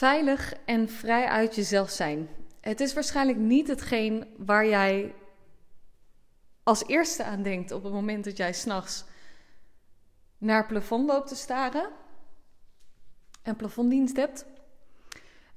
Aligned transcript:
veilig 0.00 0.54
en 0.64 0.88
vrij 0.88 1.26
uit 1.26 1.54
jezelf 1.54 1.90
zijn. 1.90 2.28
Het 2.60 2.80
is 2.80 2.94
waarschijnlijk 2.94 3.38
niet 3.38 3.68
hetgeen 3.68 4.34
waar 4.36 4.66
jij 4.66 5.14
als 6.62 6.86
eerste 6.86 7.24
aan 7.24 7.42
denkt 7.42 7.72
op 7.72 7.82
het 7.82 7.92
moment 7.92 8.24
dat 8.24 8.36
jij 8.36 8.52
s'nachts 8.52 9.04
naar 10.38 10.58
het 10.58 10.66
plafond 10.66 11.06
loopt 11.06 11.28
te 11.28 11.34
staren 11.34 11.88
en 13.42 13.56
plafonddienst 13.56 14.16
hebt. 14.16 14.46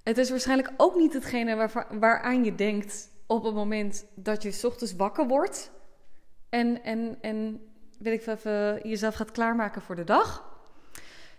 Het 0.03 0.17
is 0.17 0.29
waarschijnlijk 0.29 0.71
ook 0.77 0.95
niet 0.95 1.13
hetgene 1.13 1.55
waar, 1.55 1.87
waaraan 1.99 2.43
je 2.43 2.55
denkt 2.55 3.09
op 3.27 3.43
het 3.43 3.53
moment 3.53 4.05
dat 4.15 4.43
je 4.43 4.51
s 4.51 4.63
ochtends 4.63 4.95
wakker 4.95 5.27
wordt 5.27 5.71
en, 6.49 6.83
en, 6.83 7.17
en 7.21 7.67
weet 7.99 8.21
ik 8.21 8.27
even, 8.27 8.87
jezelf 8.89 9.15
gaat 9.15 9.31
klaarmaken 9.31 9.81
voor 9.81 9.95
de 9.95 10.03
dag. 10.03 10.52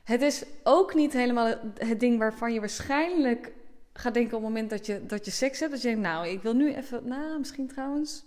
Het 0.04 0.22
is 0.22 0.44
ook 0.62 0.94
niet 0.94 1.12
helemaal 1.12 1.54
het 1.78 2.00
ding 2.00 2.18
waarvan 2.18 2.52
je 2.52 2.60
waarschijnlijk 2.60 3.52
gaat 3.92 4.14
denken 4.14 4.36
op 4.36 4.42
het 4.42 4.52
moment 4.52 4.70
dat 4.70 4.86
je, 4.86 5.06
dat 5.06 5.24
je 5.24 5.30
seks 5.30 5.60
hebt. 5.60 5.72
Dat 5.72 5.82
je 5.82 5.88
denkt, 5.88 6.02
nou, 6.02 6.28
ik 6.28 6.42
wil 6.42 6.54
nu 6.54 6.74
even, 6.74 7.08
nou, 7.08 7.38
misschien 7.38 7.68
trouwens, 7.68 8.24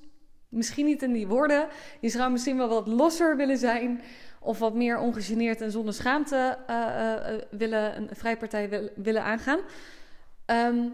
misschien 0.49 0.85
niet 0.85 1.01
in 1.01 1.13
die 1.13 1.27
woorden. 1.27 1.67
Je 1.99 2.09
zou 2.09 2.31
misschien 2.31 2.57
wel 2.57 2.67
wat 2.67 2.87
losser 2.87 3.37
willen 3.37 3.57
zijn. 3.57 4.01
Of 4.39 4.59
wat 4.59 4.73
meer 4.73 4.99
ongegeneerd 4.99 5.61
en 5.61 5.71
zonder 5.71 5.93
schaamte 5.93 6.57
uh, 6.69 6.75
uh, 6.77 7.41
willen, 7.49 7.97
een 7.97 8.09
vrijpartij 8.11 8.91
willen 8.95 9.23
aangaan. 9.23 9.59
Um, 10.45 10.93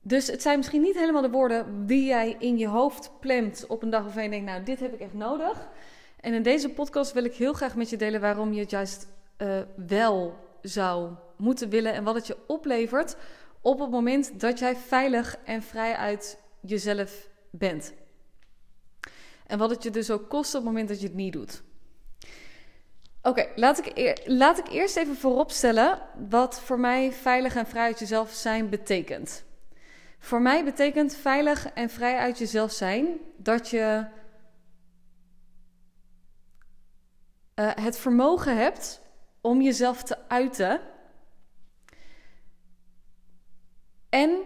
dus 0.00 0.26
het 0.26 0.42
zijn 0.42 0.56
misschien 0.56 0.82
niet 0.82 0.98
helemaal 0.98 1.22
de 1.22 1.30
woorden 1.30 1.86
die 1.86 2.04
jij 2.04 2.36
in 2.38 2.58
je 2.58 2.68
hoofd 2.68 3.10
plant 3.20 3.64
op 3.68 3.82
een 3.82 3.90
dag 3.90 4.02
waarvan 4.02 4.22
je 4.22 4.30
denkt, 4.30 4.46
nou, 4.46 4.62
dit 4.62 4.80
heb 4.80 4.94
ik 4.94 5.00
echt 5.00 5.14
nodig. 5.14 5.68
En 6.20 6.34
in 6.34 6.42
deze 6.42 6.68
podcast 6.68 7.12
wil 7.12 7.24
ik 7.24 7.34
heel 7.34 7.52
graag 7.52 7.76
met 7.76 7.90
je 7.90 7.96
delen 7.96 8.20
waarom 8.20 8.52
je 8.52 8.60
het 8.60 8.70
juist 8.70 9.06
uh, 9.38 9.60
wel 9.86 10.36
zou 10.62 11.14
moeten 11.36 11.68
willen 11.68 11.92
en 11.92 12.04
wat 12.04 12.14
het 12.14 12.26
je 12.26 12.36
oplevert 12.46 13.16
op 13.60 13.78
het 13.78 13.90
moment 13.90 14.40
dat 14.40 14.58
jij 14.58 14.76
veilig 14.76 15.36
en 15.44 15.62
vrij 15.62 15.96
uit 15.96 16.38
jezelf 16.60 17.28
bent. 17.50 17.92
En 19.46 19.58
wat 19.58 19.70
het 19.70 19.82
je 19.82 19.90
dus 19.90 20.10
ook 20.10 20.28
kost 20.28 20.54
op 20.54 20.60
het 20.60 20.70
moment 20.70 20.88
dat 20.88 21.00
je 21.00 21.06
het 21.06 21.16
niet 21.16 21.32
doet. 21.32 21.62
Oké, 23.22 23.48
laat, 23.54 23.86
ik 23.86 24.22
laat 24.24 24.58
ik 24.58 24.68
eerst 24.68 24.96
even 24.96 25.16
vooropstellen 25.16 25.98
wat 26.28 26.60
voor 26.60 26.80
mij 26.80 27.12
veilig 27.12 27.56
en 27.56 27.66
vrij 27.66 27.84
uit 27.84 27.98
jezelf 27.98 28.30
zijn 28.30 28.68
betekent. 28.68 29.44
Voor 30.18 30.42
mij 30.42 30.64
betekent 30.64 31.16
veilig 31.16 31.72
en 31.72 31.90
vrij 31.90 32.16
uit 32.18 32.38
jezelf 32.38 32.72
zijn 32.72 33.18
dat 33.36 33.68
je 33.68 34.06
uh, 37.54 37.70
het 37.74 37.98
vermogen 37.98 38.56
hebt 38.56 39.00
om 39.46 39.62
jezelf 39.62 40.02
te 40.02 40.28
uiten 40.28 40.80
en 44.08 44.40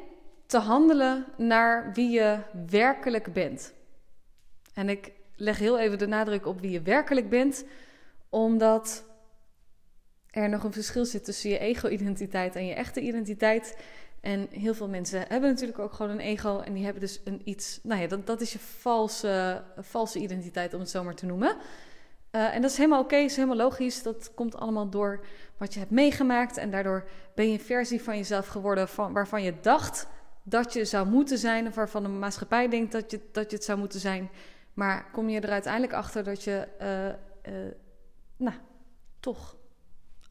te 0.47 0.59
handelen 0.59 1.27
naar 1.37 1.93
wie 1.93 2.11
je 2.11 2.39
werkelijk 2.67 3.33
bent. 3.33 3.75
En 4.75 4.89
ik 4.89 5.13
leg 5.37 5.59
heel 5.59 5.79
even 5.79 5.99
de 5.99 6.07
nadruk 6.07 6.47
op 6.47 6.61
wie 6.61 6.71
je 6.71 6.83
werkelijk 6.83 7.29
bent, 7.29 7.65
omdat 8.29 9.05
er 10.31 10.49
nog 10.49 10.65
een 10.65 10.73
verschil 10.73 11.05
zit 11.05 11.25
tussen 11.25 11.51
je 11.51 11.59
ego-identiteit 11.59 12.57
en 12.57 12.67
je 12.67 12.75
echte 12.75 13.01
identiteit. 13.01 13.79
En 14.21 14.49
heel 14.51 14.75
veel 14.75 14.89
mensen 14.89 15.25
hebben 15.29 15.51
natuurlijk 15.51 15.79
ook 15.79 15.93
gewoon 15.93 16.13
een 16.13 16.21
ego 16.21 16.59
en 16.59 16.73
die 16.73 16.85
hebben 16.85 17.03
dus 17.03 17.21
een 17.25 17.41
iets, 17.45 17.81
nou 17.83 18.01
ja, 18.01 18.07
dat, 18.07 18.27
dat 18.27 18.41
is 18.41 18.53
je 18.53 18.59
valse, 18.59 19.65
valse 19.77 20.19
identiteit 20.19 20.75
om 20.75 20.81
het 20.81 20.91
zo 20.91 21.05
maar 21.05 21.15
te 21.15 21.27
noemen. 21.27 21.57
Uh, 22.33 22.55
en 22.55 22.63
dat 22.63 22.71
is 22.71 22.77
helemaal 22.77 23.03
oké, 23.03 23.17
is 23.17 23.37
helemaal 23.37 23.57
logisch. 23.57 24.03
Dat 24.03 24.35
komt 24.35 24.57
allemaal 24.57 24.89
door 24.91 25.25
wat 25.57 25.75
je 25.75 25.79
hebt 25.79 25.91
meegemaakt. 25.91 26.57
En 26.57 26.71
daardoor 26.71 27.09
ben 27.35 27.47
je 27.47 27.53
een 27.53 27.65
versie 27.65 28.03
van 28.03 28.17
jezelf 28.17 28.47
geworden 28.47 28.89
van, 28.89 29.13
waarvan 29.13 29.43
je 29.43 29.61
dacht 29.61 30.07
dat 30.43 30.73
je 30.73 30.85
zou 30.85 31.09
moeten 31.09 31.39
zijn. 31.39 31.67
Of 31.67 31.75
waarvan 31.75 32.03
de 32.03 32.09
maatschappij 32.09 32.69
denkt 32.69 32.93
dat 32.93 33.11
je, 33.11 33.21
dat 33.33 33.51
je 33.51 33.57
het 33.57 33.65
zou 33.65 33.79
moeten 33.79 34.01
zijn. 34.01 34.31
Maar 34.75 35.11
kom 35.13 35.29
je 35.29 35.41
er 35.41 35.51
uiteindelijk 35.51 35.93
achter 35.93 36.25
dat 36.25 36.45
je 36.45 36.69
uh, 36.81 37.55
uh, 37.55 37.73
nou, 38.37 38.57
toch 39.21 39.57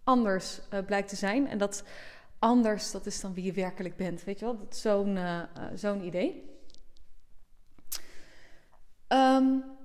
anders 0.03 0.61
blijkt 0.85 1.09
te 1.09 1.15
zijn. 1.15 1.47
En 1.47 1.57
dat 1.57 1.83
anders, 2.39 2.91
dat 2.91 3.05
is 3.05 3.21
dan 3.21 3.33
wie 3.33 3.43
je 3.43 3.53
werkelijk 3.53 3.95
bent. 3.95 4.23
Weet 4.23 4.39
je 4.39 4.45
wel, 4.45 4.67
zo'n 4.69 5.19
zo'n 5.75 6.03
idee. 6.03 6.57
Um, 9.07 9.77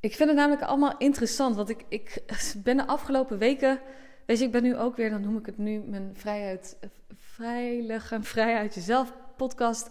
ik 0.00 0.14
vind 0.14 0.28
het 0.28 0.38
namelijk 0.38 0.62
allemaal 0.62 0.94
interessant, 0.98 1.56
want 1.56 1.68
ik, 1.68 1.84
ik 1.88 2.22
ben 2.56 2.76
de 2.76 2.86
afgelopen 2.86 3.38
weken, 3.38 3.80
weet 4.26 4.38
je, 4.38 4.44
ik 4.44 4.52
ben 4.52 4.62
nu 4.62 4.76
ook 4.76 4.96
weer, 4.96 5.10
dan 5.10 5.20
noem 5.20 5.36
ik 5.36 5.46
het 5.46 5.58
nu 5.58 5.78
mijn 5.78 6.10
vrijheid, 6.14 6.76
veilig 7.16 8.12
en 8.12 8.24
vrij 8.24 8.56
uit 8.56 8.74
jezelf 8.74 9.12
podcast. 9.36 9.90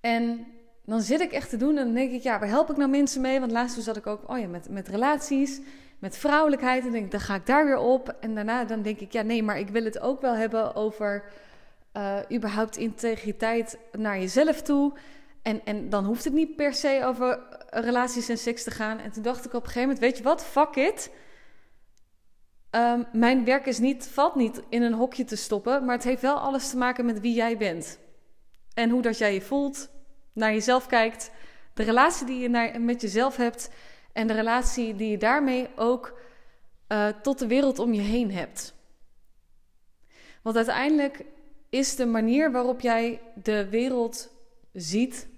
En 0.00 0.46
dan 0.84 1.00
zit 1.00 1.20
ik 1.20 1.32
echt 1.32 1.50
te 1.50 1.56
doen 1.56 1.76
en 1.76 1.84
dan 1.84 1.94
denk 1.94 2.12
ik, 2.12 2.22
ja, 2.22 2.38
waar 2.38 2.48
help 2.48 2.70
ik 2.70 2.76
nou 2.76 2.90
mensen 2.90 3.20
mee? 3.20 3.40
Want 3.40 3.52
laatst 3.52 3.82
zat 3.82 3.96
ik 3.96 4.06
ook, 4.06 4.30
oh 4.30 4.38
ja, 4.38 4.46
met, 4.46 4.68
met 4.70 4.88
relaties, 4.88 5.60
met 5.98 6.16
vrouwelijkheid. 6.16 6.84
En 6.84 6.92
denk 6.92 7.04
ik, 7.04 7.10
dan 7.10 7.20
ga 7.20 7.34
ik 7.34 7.46
daar 7.46 7.64
weer 7.64 7.78
op. 7.78 8.16
En 8.20 8.34
daarna 8.34 8.64
dan 8.64 8.82
denk 8.82 9.00
ik, 9.00 9.12
ja, 9.12 9.22
nee, 9.22 9.42
maar 9.42 9.58
ik 9.58 9.68
wil 9.68 9.84
het 9.84 10.00
ook 10.00 10.20
wel 10.20 10.34
hebben 10.34 10.74
over 10.74 11.24
uh, 11.96 12.18
überhaupt 12.32 12.76
integriteit 12.76 13.78
naar 13.92 14.18
jezelf 14.18 14.62
toe. 14.62 14.92
En, 15.48 15.64
en 15.64 15.88
dan 15.88 16.04
hoeft 16.04 16.24
het 16.24 16.32
niet 16.32 16.56
per 16.56 16.74
se 16.74 17.00
over 17.04 17.42
relaties 17.70 18.28
en 18.28 18.38
seks 18.38 18.62
te 18.62 18.70
gaan. 18.70 18.98
En 18.98 19.12
toen 19.12 19.22
dacht 19.22 19.44
ik 19.44 19.52
op 19.52 19.60
een 19.60 19.66
gegeven 19.66 19.82
moment, 19.82 19.98
weet 19.98 20.16
je 20.16 20.22
wat, 20.22 20.44
fuck 20.44 20.76
it. 20.76 21.10
Um, 22.70 23.06
mijn 23.12 23.44
werk 23.44 23.66
is 23.66 23.78
niet, 23.78 24.06
valt 24.06 24.34
niet 24.34 24.62
in 24.68 24.82
een 24.82 24.92
hokje 24.92 25.24
te 25.24 25.36
stoppen, 25.36 25.84
maar 25.84 25.94
het 25.94 26.04
heeft 26.04 26.22
wel 26.22 26.38
alles 26.38 26.70
te 26.70 26.76
maken 26.76 27.04
met 27.04 27.20
wie 27.20 27.34
jij 27.34 27.56
bent. 27.56 27.98
En 28.74 28.90
hoe 28.90 29.02
dat 29.02 29.18
jij 29.18 29.34
je 29.34 29.40
voelt, 29.40 29.90
naar 30.32 30.52
jezelf 30.52 30.86
kijkt, 30.86 31.30
de 31.74 31.82
relatie 31.82 32.26
die 32.26 32.38
je 32.38 32.48
naar, 32.48 32.80
met 32.80 33.00
jezelf 33.00 33.36
hebt 33.36 33.70
en 34.12 34.26
de 34.26 34.34
relatie 34.34 34.94
die 34.94 35.10
je 35.10 35.18
daarmee 35.18 35.68
ook 35.76 36.20
uh, 36.88 37.08
tot 37.22 37.38
de 37.38 37.46
wereld 37.46 37.78
om 37.78 37.92
je 37.92 38.00
heen 38.00 38.32
hebt. 38.32 38.74
Want 40.42 40.56
uiteindelijk 40.56 41.24
is 41.68 41.96
de 41.96 42.06
manier 42.06 42.52
waarop 42.52 42.80
jij 42.80 43.20
de 43.42 43.68
wereld 43.68 44.36
ziet, 44.72 45.28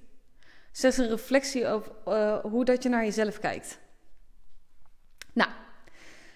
slechts 0.73 0.99
een 0.99 1.09
reflectie 1.09 1.67
over 1.67 1.93
uh, 2.09 2.39
hoe 2.39 2.65
dat 2.65 2.83
je 2.83 2.89
naar 2.89 3.05
jezelf 3.05 3.39
kijkt. 3.39 3.79
Nou, 5.33 5.51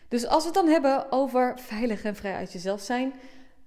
dus 0.08 0.26
als 0.26 0.42
we 0.42 0.48
het 0.48 0.58
dan 0.58 0.68
hebben 0.68 1.12
over 1.12 1.58
veilig 1.58 2.04
en 2.04 2.16
vrij 2.16 2.34
uit 2.34 2.52
jezelf 2.52 2.80
zijn. 2.80 3.12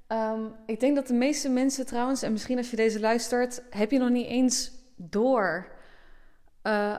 Um, 0.07 0.55
ik 0.66 0.79
denk 0.79 0.95
dat 0.95 1.07
de 1.07 1.13
meeste 1.13 1.50
mensen 1.50 1.85
trouwens, 1.85 2.22
en 2.22 2.31
misschien 2.31 2.57
als 2.57 2.69
je 2.69 2.75
deze 2.75 3.00
luistert, 3.00 3.61
heb 3.69 3.91
je 3.91 3.97
nog 3.97 4.09
niet 4.09 4.28
eens 4.28 4.72
door. 4.95 5.75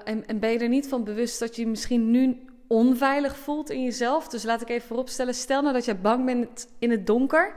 En, 0.05 0.27
en 0.27 0.39
ben 0.39 0.51
je 0.51 0.59
er 0.59 0.69
niet 0.69 0.89
van 0.89 1.05
bewust 1.05 1.39
dat 1.39 1.57
je, 1.57 1.63
je 1.63 1.69
misschien 1.69 2.11
nu 2.11 2.47
onveilig 2.69 3.39
voelt 3.39 3.71
in 3.71 3.83
jezelf. 3.83 4.29
Dus 4.29 4.43
laat 4.43 4.61
ik 4.61 4.69
even 4.69 4.87
vooropstellen. 4.89 5.35
Stel 5.35 5.63
nou 5.63 5.75
dat 5.75 5.85
je 5.85 5.95
bang 5.95 6.25
bent 6.25 6.69
in 6.79 6.91
het 6.91 7.07
donker. 7.07 7.57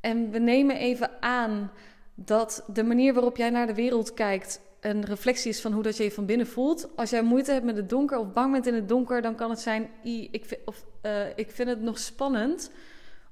En 0.00 0.30
we 0.30 0.38
nemen 0.38 0.76
even 0.76 1.10
aan 1.22 1.70
dat 2.14 2.64
de 2.66 2.82
manier 2.82 3.14
waarop 3.14 3.36
jij 3.36 3.50
naar 3.50 3.66
de 3.66 3.74
wereld 3.74 4.14
kijkt 4.14 4.60
een 4.80 5.04
reflectie 5.04 5.50
is 5.50 5.60
van 5.60 5.72
hoe 5.72 5.82
dat 5.82 5.96
je 5.96 6.02
je 6.02 6.10
van 6.10 6.26
binnen 6.26 6.46
voelt. 6.46 6.96
Als 6.96 7.10
jij 7.10 7.22
moeite 7.22 7.52
hebt 7.52 7.64
met 7.64 7.76
het 7.76 7.88
donker 7.88 8.18
of 8.18 8.32
bang 8.32 8.52
bent 8.52 8.66
in 8.66 8.74
het 8.74 8.88
donker, 8.88 9.22
dan 9.22 9.34
kan 9.34 9.50
het 9.50 9.60
zijn: 9.60 9.90
ik, 10.30 10.44
vind, 10.44 10.60
of, 10.64 10.84
uh, 11.02 11.26
ik 11.36 11.50
vind 11.50 11.68
het 11.68 11.80
nog 11.80 11.98
spannend 11.98 12.70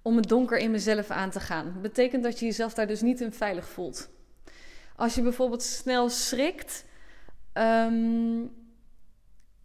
om 0.03 0.17
het 0.17 0.29
donker 0.29 0.59
in 0.59 0.71
mezelf 0.71 1.11
aan 1.11 1.31
te 1.31 1.41
gaan. 1.41 1.65
Dat 1.73 1.83
betekent 1.83 2.23
dat 2.23 2.39
je 2.39 2.45
jezelf 2.45 2.75
daar 2.75 2.87
dus 2.87 3.01
niet 3.01 3.21
in 3.21 3.33
veilig 3.33 3.69
voelt. 3.69 4.09
Als 4.97 5.15
je 5.15 5.23
bijvoorbeeld 5.23 5.63
snel 5.63 6.09
schrikt, 6.09 6.85
um, 7.55 8.51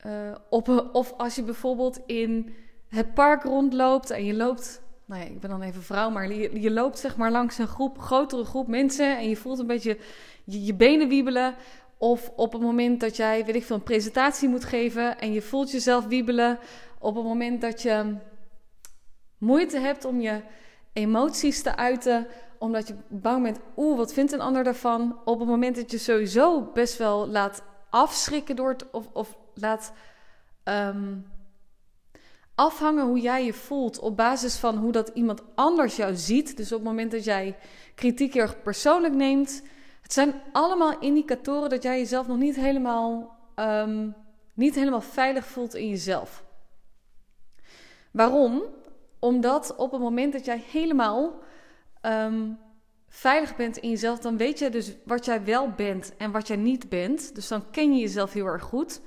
uh, 0.06 0.36
op, 0.50 0.90
of 0.94 1.14
als 1.18 1.36
je 1.36 1.44
bijvoorbeeld 1.44 2.00
in 2.06 2.56
het 2.88 3.14
park 3.14 3.44
rondloopt 3.44 4.10
en 4.10 4.26
je 4.26 4.34
loopt 4.34 4.82
nou 5.12 5.24
ja, 5.24 5.30
ik 5.30 5.40
ben 5.40 5.50
dan 5.50 5.62
even 5.62 5.84
vrouw, 5.84 6.10
maar 6.10 6.34
je, 6.34 6.62
je, 6.62 6.72
loopt 6.72 7.00
zeg 7.00 7.18
maar 7.18 7.32
langs 7.32 7.58
een 7.58 7.68
groep, 7.68 8.00
grotere 8.00 8.44
groep 8.44 8.68
mensen 8.68 9.18
en 9.18 9.30
je 9.30 9.36
voelt 9.36 9.60
een 9.60 9.68
beetje 9.68 9.98
je, 10.44 10.66
je, 10.66 10.74
benen 10.74 11.08
wiebelen. 11.08 11.56
Of 12.02 12.32
op 12.36 12.54
het 12.54 12.62
moment 12.62 13.00
dat 13.00 13.16
jij, 13.16 13.46
weet 13.46 13.56
ik 13.56 13.64
veel, 13.64 13.76
een 13.76 13.84
presentatie 13.84 14.50
moet 14.50 14.64
geven 14.64 15.20
en 15.20 15.34
je 15.34 15.42
voelt 15.42 15.72
jezelf 15.72 16.06
wiebelen. 16.06 16.60
Op 17.00 17.16
het 17.16 17.24
moment 17.24 17.62
dat 17.62 17.82
je 17.82 18.16
moeite 19.38 19.80
hebt 19.80 20.06
om 20.06 20.22
je 20.22 20.42
emoties 20.94 21.62
te 21.62 21.76
uiten, 21.76 22.28
omdat 22.60 22.88
je 22.88 22.96
bang 23.08 23.44
bent, 23.44 23.60
oeh, 23.78 23.98
wat 23.98 24.14
vindt 24.14 24.32
een 24.32 24.42
ander 24.42 24.64
daarvan? 24.64 25.20
Op 25.26 25.40
het 25.40 25.48
moment 25.48 25.76
dat 25.76 25.92
je 25.92 25.98
sowieso 25.98 26.62
best 26.74 26.98
wel 26.98 27.28
laat 27.28 27.64
afschrikken 27.90 28.56
door 28.56 28.70
het, 28.70 28.92
of, 28.92 29.08
of 29.14 29.38
laat 29.54 29.94
um, 30.64 31.26
afhangen 32.56 33.06
hoe 33.06 33.20
jij 33.20 33.46
je 33.46 33.54
voelt 33.54 34.00
op 34.00 34.18
basis 34.18 34.56
van 34.56 34.78
hoe 34.78 34.92
dat 34.92 35.12
iemand 35.14 35.42
anders 35.56 35.96
jou 35.96 36.16
ziet. 36.16 36.58
Dus 36.58 36.72
op 36.72 36.80
het 36.80 36.88
moment 36.88 37.12
dat 37.12 37.24
jij 37.24 37.58
kritiek 37.96 38.36
erg 38.36 38.62
persoonlijk 38.62 39.14
neemt. 39.14 39.64
Het 40.12 40.20
zijn 40.20 40.42
allemaal 40.52 41.00
indicatoren 41.00 41.70
dat 41.70 41.84
jij 41.84 41.98
jezelf 41.98 42.28
nog 42.28 42.38
niet 42.38 42.56
helemaal, 42.56 43.38
um, 43.56 44.16
niet 44.54 44.76
helemaal 44.76 45.02
veilig 45.02 45.46
voelt 45.46 45.76
in 45.76 45.90
jezelf. 45.90 46.44
Waarom? 48.12 48.64
Omdat 49.20 49.76
op 49.76 49.92
het 49.92 50.02
moment 50.02 50.34
dat 50.34 50.46
jij 50.46 50.64
helemaal 50.72 51.40
ehm, 52.02 52.50
veilig 53.08 53.56
bent 53.56 53.78
in 53.78 53.90
jezelf, 53.90 54.20
dan 54.20 54.38
weet 54.38 54.60
je 54.60 54.70
dus 54.70 54.96
wat 55.06 55.26
jij 55.26 55.44
wel 55.44 55.70
bent 55.70 56.18
en 56.18 56.32
wat 56.32 56.48
jij 56.48 56.58
niet 56.58 56.90
bent. 56.90 57.36
Dus 57.36 57.48
dan 57.48 57.70
ken 57.70 57.94
je 57.94 58.00
jezelf 58.00 58.34
heel 58.34 58.46
erg 58.46 58.64
goed. 58.64 59.02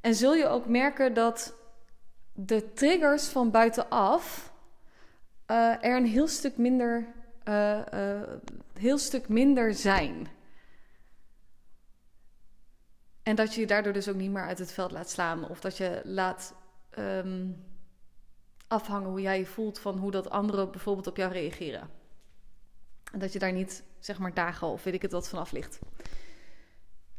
En 0.00 0.14
zul 0.14 0.34
je 0.34 0.46
ook 0.46 0.66
merken 0.66 1.14
dat 1.14 1.54
de 2.32 2.72
triggers 2.72 3.26
van 3.26 3.50
buitenaf 3.50 4.52
uh, 5.50 5.84
er 5.84 5.96
een 5.96 6.06
heel 6.06 6.28
stuk 6.28 6.56
minder, 6.56 7.06
uh, 7.48 7.78
uh, 7.94 8.22
heel 8.78 8.98
stuk 8.98 9.28
minder 9.28 9.74
zijn. 9.74 10.36
En 13.28 13.34
dat 13.34 13.54
je 13.54 13.60
je 13.60 13.66
daardoor 13.66 13.92
dus 13.92 14.08
ook 14.08 14.16
niet 14.16 14.30
meer 14.30 14.46
uit 14.46 14.58
het 14.58 14.72
veld 14.72 14.90
laat 14.90 15.10
slaan. 15.10 15.48
Of 15.48 15.60
dat 15.60 15.76
je 15.76 16.00
laat 16.04 16.54
um, 16.98 17.64
afhangen 18.68 19.08
hoe 19.08 19.20
jij 19.20 19.38
je 19.38 19.46
voelt 19.46 19.78
van 19.78 19.98
hoe 19.98 20.10
dat 20.10 20.30
anderen 20.30 20.70
bijvoorbeeld 20.70 21.06
op 21.06 21.16
jou 21.16 21.32
reageren. 21.32 21.90
En 23.12 23.18
dat 23.18 23.32
je 23.32 23.38
daar 23.38 23.52
niet, 23.52 23.82
zeg 23.98 24.18
maar, 24.18 24.34
dagen 24.34 24.66
of 24.66 24.84
weet 24.84 24.94
ik 24.94 25.02
het 25.02 25.12
wat 25.12 25.28
vanaf 25.28 25.52
ligt. 25.52 25.78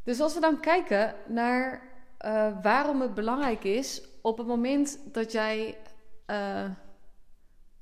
Dus 0.04 0.20
als 0.20 0.34
we 0.34 0.40
dan 0.40 0.60
kijken 0.60 1.14
naar 1.26 1.82
uh, 2.24 2.62
waarom 2.62 3.00
het 3.00 3.14
belangrijk 3.14 3.64
is 3.64 4.02
op 4.20 4.38
het 4.38 4.46
moment 4.46 4.98
dat 5.12 5.32
jij. 5.32 5.78
Uh, 6.26 6.70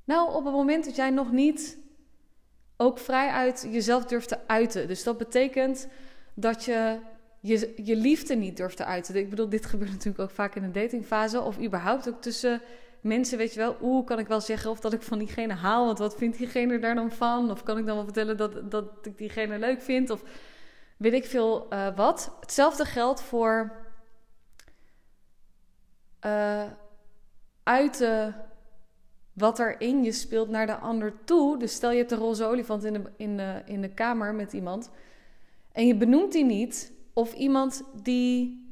nou, 0.03 0.33
op 0.33 0.45
het 0.45 0.53
moment 0.53 0.85
dat 0.85 0.95
jij 0.95 1.09
nog 1.09 1.31
niet 1.31 1.77
ook 2.77 2.97
vrij 2.97 3.29
uit 3.29 3.67
jezelf 3.71 4.05
durft 4.05 4.27
te 4.27 4.47
uiten. 4.47 4.87
Dus 4.87 5.03
dat 5.03 5.17
betekent 5.17 5.87
dat 6.33 6.65
je 6.65 6.99
je, 7.39 7.73
je 7.83 7.95
liefde 7.95 8.35
niet 8.35 8.57
durft 8.57 8.77
te 8.77 8.85
uiten. 8.85 9.15
Ik 9.15 9.29
bedoel, 9.29 9.49
dit 9.49 9.65
gebeurt 9.65 9.91
natuurlijk 9.97 10.19
ook 10.19 10.29
vaak 10.29 10.55
in 10.55 10.63
een 10.63 10.71
datingfase. 10.71 11.41
Of 11.41 11.59
überhaupt 11.59 12.09
ook 12.09 12.21
tussen 12.21 12.61
mensen, 13.01 13.37
weet 13.37 13.53
je 13.53 13.59
wel. 13.59 13.77
Oeh, 13.81 14.05
kan 14.05 14.19
ik 14.19 14.27
wel 14.27 14.41
zeggen 14.41 14.69
of 14.69 14.79
dat 14.79 14.93
ik 14.93 15.01
van 15.01 15.19
diegene 15.19 15.53
haal? 15.53 15.85
Want 15.85 15.99
wat 15.99 16.15
vindt 16.15 16.37
diegene 16.37 16.79
daar 16.79 16.95
dan 16.95 17.11
van? 17.11 17.51
Of 17.51 17.63
kan 17.63 17.77
ik 17.77 17.85
dan 17.85 17.95
wel 17.95 18.03
vertellen 18.03 18.37
dat, 18.37 18.71
dat 18.71 18.85
ik 19.01 19.17
diegene 19.17 19.59
leuk 19.59 19.81
vind? 19.81 20.09
Of 20.09 20.23
weet 20.97 21.13
ik 21.13 21.25
veel 21.25 21.67
uh, 21.73 21.95
wat. 21.95 22.37
Hetzelfde 22.39 22.85
geldt 22.85 23.21
voor 23.21 23.71
uh, 26.25 26.63
uiten 27.63 28.35
wat 29.33 29.59
er 29.59 29.81
in 29.81 30.03
je 30.03 30.11
speelt 30.11 30.49
naar 30.49 30.65
de 30.65 30.77
ander 30.77 31.13
toe. 31.23 31.59
Dus 31.59 31.73
stel 31.73 31.91
je 31.91 31.97
hebt 31.97 32.11
een 32.11 32.17
roze 32.17 32.45
olifant 32.45 32.83
in 32.83 32.93
de, 32.93 33.01
in 33.17 33.37
de, 33.37 33.61
in 33.65 33.81
de 33.81 33.89
kamer 33.89 34.33
met 34.33 34.53
iemand. 34.53 34.89
En 35.71 35.87
je 35.87 35.95
benoemt 35.95 36.31
die 36.31 36.45
niet 36.45 36.91
of 37.19 37.33
iemand 37.33 37.83
die 38.03 38.67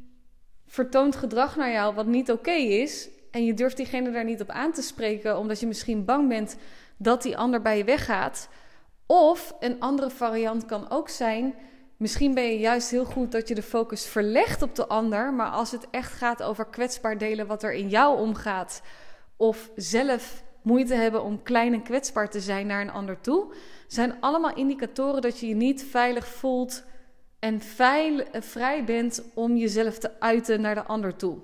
vertoont 0.66 1.16
gedrag 1.16 1.56
naar 1.56 1.72
jou 1.72 1.96
wat 1.96 2.06
niet 2.06 2.32
oké 2.32 2.52
is. 2.52 3.10
En 3.32 3.46
je 3.46 3.54
durft 3.54 3.78
diegene 3.78 4.12
daar 4.12 4.24
niet 4.24 4.42
op 4.42 4.50
aan 4.50 4.72
te 4.72 4.82
spreken, 4.82 5.38
omdat 5.38 5.60
je 5.60 5.68
misschien 5.68 6.06
bang 6.06 6.28
bent 6.28 6.58
dat 6.98 7.22
die 7.22 7.38
ander 7.38 7.62
bij 7.62 7.78
je 7.78 7.84
weggaat. 7.84 8.50
Of 9.06 9.56
een 9.60 9.80
andere 9.80 10.10
variant 10.10 10.66
kan 10.66 10.90
ook 10.90 11.10
zijn. 11.10 11.54
Misschien 11.98 12.34
ben 12.34 12.44
je 12.44 12.60
juist 12.60 12.90
heel 12.90 13.06
goed 13.06 13.32
dat 13.32 13.48
je 13.48 13.56
de 13.56 13.64
focus 13.64 14.06
verlegt 14.06 14.62
op 14.62 14.76
de 14.76 14.88
ander. 14.88 15.34
Maar 15.34 15.50
als 15.50 15.72
het 15.72 15.88
echt 15.92 16.12
gaat 16.12 16.44
over 16.44 16.66
kwetsbaar 16.66 17.18
delen 17.18 17.48
wat 17.48 17.64
er 17.64 17.74
in 17.74 17.90
jou 17.90 18.20
omgaat. 18.20 18.82
Of 19.38 19.70
zelf 19.76 20.44
moeite 20.62 20.94
hebben 20.94 21.24
om 21.24 21.44
klein 21.44 21.74
en 21.74 21.84
kwetsbaar 21.84 22.30
te 22.30 22.40
zijn 22.40 22.68
naar 22.68 22.82
een 22.82 22.92
ander 22.92 23.22
toe. 23.22 23.54
Zijn 23.88 24.16
allemaal 24.20 24.56
indicatoren 24.56 25.22
dat 25.22 25.40
je 25.40 25.48
je 25.48 25.56
niet 25.56 25.84
veilig 25.84 26.28
voelt 26.28 26.84
en 27.40 27.62
vrij 28.42 28.84
bent 28.86 29.24
om 29.34 29.56
jezelf 29.56 29.98
te 29.98 30.20
uiten 30.20 30.62
naar 30.62 30.76
de 30.76 30.84
ander 30.84 31.16
toe. 31.16 31.38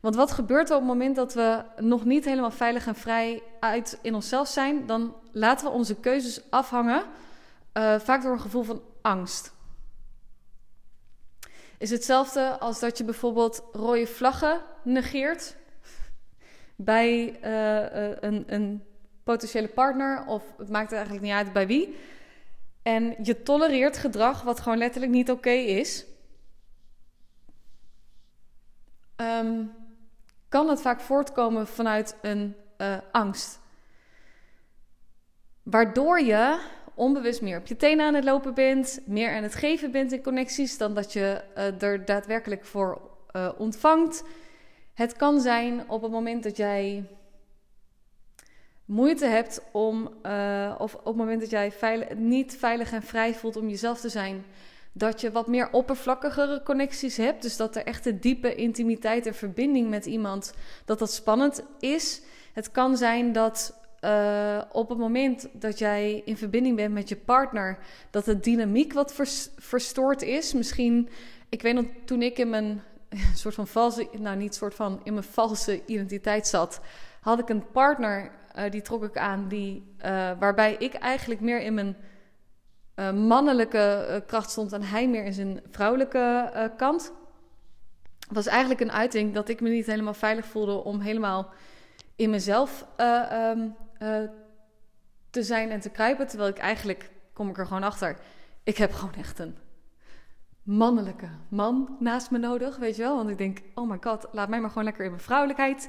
Want 0.00 0.14
wat 0.14 0.30
gebeurt 0.30 0.68
er 0.68 0.74
op 0.74 0.80
het 0.80 0.90
moment 0.90 1.16
dat 1.16 1.34
we 1.34 1.62
nog 1.76 2.04
niet 2.04 2.24
helemaal 2.24 2.50
veilig 2.50 2.86
en 2.86 2.94
vrij 2.94 3.42
uit 3.60 3.98
in 4.02 4.14
onszelf 4.14 4.48
zijn? 4.48 4.86
Dan 4.86 5.14
laten 5.32 5.66
we 5.66 5.72
onze 5.72 5.94
keuzes 5.94 6.50
afhangen, 6.50 7.02
uh, 7.74 7.98
vaak 7.98 8.22
door 8.22 8.32
een 8.32 8.40
gevoel 8.40 8.62
van 8.62 8.82
angst. 9.02 9.52
Is 11.78 11.90
hetzelfde 11.90 12.58
als 12.58 12.80
dat 12.80 12.98
je 12.98 13.04
bijvoorbeeld 13.04 13.64
rode 13.72 14.06
vlaggen 14.06 14.60
negeert 14.82 15.56
bij 16.76 17.38
uh, 17.44 18.16
een, 18.20 18.44
een 18.46 18.84
potentiële 19.24 19.68
partner, 19.68 20.24
of 20.26 20.42
het 20.58 20.68
maakt 20.68 20.92
eigenlijk 20.92 21.22
niet 21.22 21.32
uit 21.32 21.52
bij 21.52 21.66
wie. 21.66 21.96
En 22.88 23.14
je 23.22 23.42
tolereert 23.42 23.96
gedrag 23.96 24.42
wat 24.42 24.60
gewoon 24.60 24.78
letterlijk 24.78 25.12
niet 25.12 25.30
oké 25.30 25.50
is. 25.50 26.06
Um, 29.16 29.72
kan 30.48 30.68
het 30.68 30.80
vaak 30.80 31.00
voortkomen 31.00 31.66
vanuit 31.66 32.16
een 32.22 32.56
uh, 32.78 32.96
angst. 33.12 33.60
Waardoor 35.62 36.20
je 36.20 36.60
onbewust 36.94 37.42
meer 37.42 37.58
op 37.58 37.66
je 37.66 37.76
tenen 37.76 38.06
aan 38.06 38.14
het 38.14 38.24
lopen 38.24 38.54
bent, 38.54 39.00
meer 39.06 39.36
aan 39.36 39.42
het 39.42 39.54
geven 39.54 39.90
bent 39.90 40.12
in 40.12 40.22
connecties 40.22 40.78
dan 40.78 40.94
dat 40.94 41.12
je 41.12 41.44
uh, 41.56 41.82
er 41.82 42.04
daadwerkelijk 42.04 42.64
voor 42.64 43.00
uh, 43.32 43.48
ontvangt. 43.58 44.24
Het 44.94 45.16
kan 45.16 45.40
zijn 45.40 45.90
op 45.90 46.02
het 46.02 46.10
moment 46.10 46.42
dat 46.42 46.56
jij 46.56 47.08
moeite 48.88 49.26
hebt 49.26 49.62
om, 49.72 50.10
uh, 50.26 50.74
of 50.78 50.94
op 50.94 51.04
het 51.04 51.16
moment 51.16 51.40
dat 51.40 51.50
jij 51.50 51.72
niet 52.16 52.56
veilig 52.56 52.92
en 52.92 53.02
vrij 53.02 53.34
voelt 53.34 53.56
om 53.56 53.68
jezelf 53.68 54.00
te 54.00 54.08
zijn, 54.08 54.44
dat 54.92 55.20
je 55.20 55.32
wat 55.32 55.46
meer 55.46 55.70
oppervlakkigere 55.70 56.62
connecties 56.62 57.16
hebt. 57.16 57.42
Dus 57.42 57.56
dat 57.56 57.76
er 57.76 57.84
echt 57.84 58.06
een 58.06 58.20
diepe 58.20 58.54
intimiteit 58.54 59.26
en 59.26 59.34
verbinding 59.34 59.88
met 59.88 60.06
iemand, 60.06 60.54
dat 60.84 60.98
dat 60.98 61.12
spannend 61.12 61.62
is. 61.78 62.22
Het 62.52 62.70
kan 62.70 62.96
zijn 62.96 63.32
dat 63.32 63.74
uh, 64.00 64.62
op 64.72 64.88
het 64.88 64.98
moment 64.98 65.48
dat 65.52 65.78
jij 65.78 66.22
in 66.24 66.36
verbinding 66.36 66.76
bent 66.76 66.94
met 66.94 67.08
je 67.08 67.16
partner, 67.16 67.78
dat 68.10 68.24
de 68.24 68.40
dynamiek 68.40 68.92
wat 68.92 69.14
vers 69.14 69.48
verstoord 69.56 70.22
is. 70.22 70.52
Misschien, 70.52 71.08
ik 71.48 71.62
weet 71.62 71.74
nog, 71.74 71.84
toen 72.04 72.22
ik 72.22 72.38
in 72.38 72.50
mijn 72.50 72.82
soort 73.34 73.54
van 73.54 73.66
valse, 73.66 74.08
nou 74.18 74.36
niet 74.36 74.54
soort 74.54 74.74
van, 74.74 75.00
in 75.02 75.12
mijn 75.12 75.24
valse 75.24 75.84
identiteit 75.86 76.46
zat, 76.46 76.80
had 77.20 77.38
ik 77.38 77.48
een 77.48 77.70
partner 77.70 78.30
uh, 78.58 78.70
die 78.70 78.82
trok 78.82 79.04
ik 79.04 79.18
aan, 79.18 79.48
die, 79.48 79.94
uh, 79.98 80.30
waarbij 80.38 80.76
ik 80.78 80.94
eigenlijk 80.94 81.40
meer 81.40 81.60
in 81.60 81.74
mijn 81.74 81.96
uh, 82.96 83.12
mannelijke 83.12 84.22
kracht 84.26 84.50
stond 84.50 84.72
en 84.72 84.82
hij 84.82 85.08
meer 85.08 85.24
in 85.24 85.32
zijn 85.32 85.60
vrouwelijke 85.70 86.72
kant. 86.76 87.12
was 88.28 88.46
eigenlijk 88.46 88.80
een 88.80 88.92
uiting 88.92 89.34
dat 89.34 89.48
ik 89.48 89.60
me 89.60 89.68
niet 89.68 89.86
helemaal 89.86 90.14
veilig 90.14 90.46
voelde 90.46 90.84
om 90.84 91.00
helemaal 91.00 91.50
in 92.16 92.30
mezelf 92.30 92.86
um, 92.96 93.76
te 95.30 95.42
zijn 95.42 95.70
en 95.70 95.80
te 95.80 95.90
kruipen. 95.90 96.26
Terwijl 96.26 96.50
ik 96.50 96.58
eigenlijk, 96.58 97.10
kom 97.32 97.48
ik 97.48 97.58
er 97.58 97.66
gewoon 97.66 97.82
achter, 97.82 98.16
ik 98.62 98.76
heb 98.76 98.92
gewoon 98.92 99.14
echt 99.14 99.38
een 99.38 99.56
mannelijke 100.62 101.28
man 101.48 101.96
naast 101.98 102.30
me 102.30 102.38
nodig, 102.38 102.76
weet 102.76 102.96
je 102.96 103.02
wel. 103.02 103.16
Want 103.16 103.30
ik 103.30 103.38
denk, 103.38 103.58
oh 103.74 103.90
my 103.90 103.98
god, 104.00 104.26
laat 104.32 104.48
mij 104.48 104.60
maar 104.60 104.68
gewoon 104.68 104.84
lekker 104.84 105.04
in 105.04 105.10
mijn 105.10 105.22
vrouwelijkheid 105.22 105.88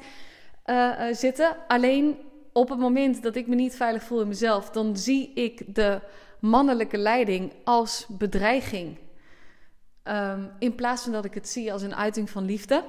zitten. 1.11 1.57
Alleen 1.67 2.28
op 2.59 2.69
het 2.69 2.79
moment 2.79 3.23
dat 3.23 3.35
ik 3.35 3.47
me 3.47 3.55
niet 3.55 3.75
veilig 3.75 4.03
voel 4.03 4.21
in 4.21 4.27
mezelf, 4.27 4.69
dan 4.69 4.97
zie 4.97 5.33
ik 5.33 5.75
de 5.75 6.01
mannelijke 6.39 6.97
leiding 6.97 7.53
als 7.63 8.05
bedreiging. 8.09 8.97
Um, 10.03 10.51
in 10.59 10.75
plaats 10.75 11.03
van 11.03 11.11
dat 11.11 11.25
ik 11.25 11.33
het 11.33 11.49
zie 11.49 11.73
als 11.73 11.81
een 11.81 11.95
uiting 11.95 12.29
van 12.29 12.45
liefde. 12.45 12.83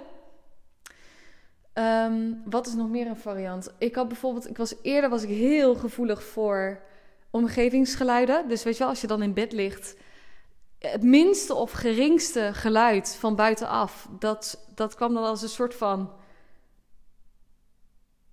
Um, 1.74 2.42
wat 2.44 2.66
is 2.66 2.74
nog 2.74 2.88
meer 2.88 3.06
een 3.06 3.16
variant? 3.16 3.72
Ik 3.78 3.94
had 3.94 4.08
bijvoorbeeld, 4.08 4.48
ik 4.48 4.56
was 4.56 4.74
eerder 4.82 5.10
was 5.10 5.22
ik 5.22 5.28
heel 5.28 5.74
gevoelig 5.74 6.22
voor 6.24 6.80
omgevingsgeluiden. 7.30 8.48
Dus 8.48 8.62
weet 8.62 8.72
je 8.72 8.78
wel, 8.78 8.88
als 8.88 9.00
je 9.00 9.06
dan 9.06 9.22
in 9.22 9.34
bed 9.34 9.52
ligt, 9.52 9.96
het 10.78 11.02
minste 11.02 11.54
of 11.54 11.70
geringste 11.70 12.50
geluid 12.52 13.16
van 13.18 13.36
buitenaf, 13.36 14.08
dat, 14.18 14.66
dat 14.74 14.94
kwam 14.94 15.14
dan 15.14 15.24
als 15.24 15.42
een 15.42 15.48
soort 15.48 15.74
van 15.74 16.10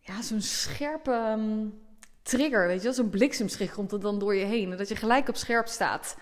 ja, 0.08 0.22
zo'n 0.22 0.42
scherpe 0.42 1.12
um, 1.12 1.82
trigger, 2.22 2.68
weet 2.68 2.78
je 2.78 2.84
wel. 2.84 2.94
Zo'n 2.94 3.10
bliksemschicht 3.10 3.74
komt 3.74 3.92
er 3.92 4.00
dan 4.00 4.20
door 4.20 4.36
je 4.36 4.46
heen. 4.46 4.72
En 4.72 4.78
dat 4.78 4.88
je 4.88 4.96
gelijk 4.96 5.28
op 5.28 5.36
scherp 5.36 5.68
staat. 5.68 6.18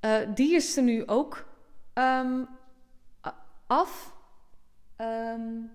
Uh, 0.00 0.16
die 0.34 0.54
is 0.54 0.76
er 0.76 0.82
nu 0.82 1.06
ook 1.06 1.46
um, 1.94 2.48
af. 3.66 4.14
Um, 5.00 5.70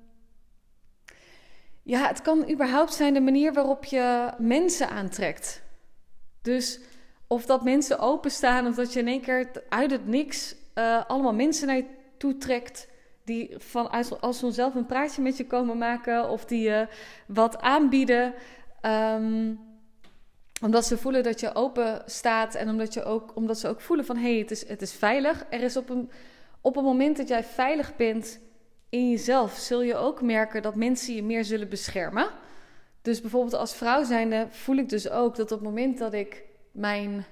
ja, 1.84 2.08
het 2.08 2.22
kan 2.22 2.50
überhaupt 2.50 2.94
zijn 2.94 3.13
de 3.13 3.22
manier 3.22 3.54
waarop 3.54 3.86
je 3.86 4.30
mensen 4.38 4.90
aantrekt. 4.90 5.62
Dus 6.42 6.80
of 7.28 7.46
dat 7.46 7.63
mensen 7.63 8.00
openstaan, 8.00 8.68
of 8.68 8.75
dat 8.75 8.94
je 8.94 9.00
in 9.00 9.08
één 9.08 9.22
keer 9.22 9.52
uit 9.70 9.92
het 9.92 10.08
niks 10.08 10.56
uh, 10.75 11.06
allemaal 11.08 11.34
mensen 11.34 11.68
naar 11.68 11.75
je 11.75 11.86
toe 12.18 12.38
trekt 12.38 12.88
die 13.24 13.56
van, 13.58 13.92
als 14.22 14.39
vanzelf 14.39 14.75
een 14.75 14.86
praatje 14.86 15.22
met 15.22 15.38
je 15.38 15.48
komen 15.48 15.77
maken 15.77 16.30
of 16.30 16.46
die 16.46 16.62
je 16.62 16.88
wat 17.27 17.62
aanbieden. 17.62 18.34
Um, 18.82 19.60
omdat 20.62 20.86
ze 20.86 20.98
voelen 20.98 21.24
dat 21.24 21.39
je 21.39 21.56
open 21.56 22.01
staat 22.06 22.56
en 22.56 22.70
omdat, 22.70 22.94
je 22.94 23.03
ook, 23.03 23.36
omdat 23.36 23.60
ze 23.60 23.68
ook 23.68 23.82
voelen 23.82 24.06
van 24.06 24.15
hé, 24.15 24.30
hey, 24.30 24.39
het, 24.39 24.51
is, 24.51 24.68
het 24.68 24.82
is 24.82 24.94
veilig. 24.94 25.46
Er 25.50 25.62
is 25.62 25.77
op 25.77 25.89
een, 25.89 26.12
op 26.62 26.75
een 26.75 26.84
moment 26.84 27.18
dat 27.18 27.27
jij 27.27 27.44
veilig 27.44 27.96
bent 27.96 28.39
in 28.89 29.10
jezelf, 29.10 29.53
zul 29.53 29.82
je 29.82 29.96
ook 29.96 30.22
merken 30.22 30.62
dat 30.62 30.75
mensen 30.75 31.15
je 31.15 31.24
meer 31.24 31.46
zullen 31.46 31.70
beschermen. 31.70 32.30
Dus 33.01 33.22
bijvoorbeeld 33.22 33.53
als 33.53 33.75
vrouw 33.75 34.03
zijnde 34.03 34.48
voel 34.50 34.75
ik 34.75 34.89
dus 34.89 35.10
ook 35.10 35.36
dat 35.36 35.51
op 35.51 35.60
het 35.60 35.68
moment 35.68 35.98
dat 35.98 36.13
ik 36.13 36.44
mijn 36.72 37.25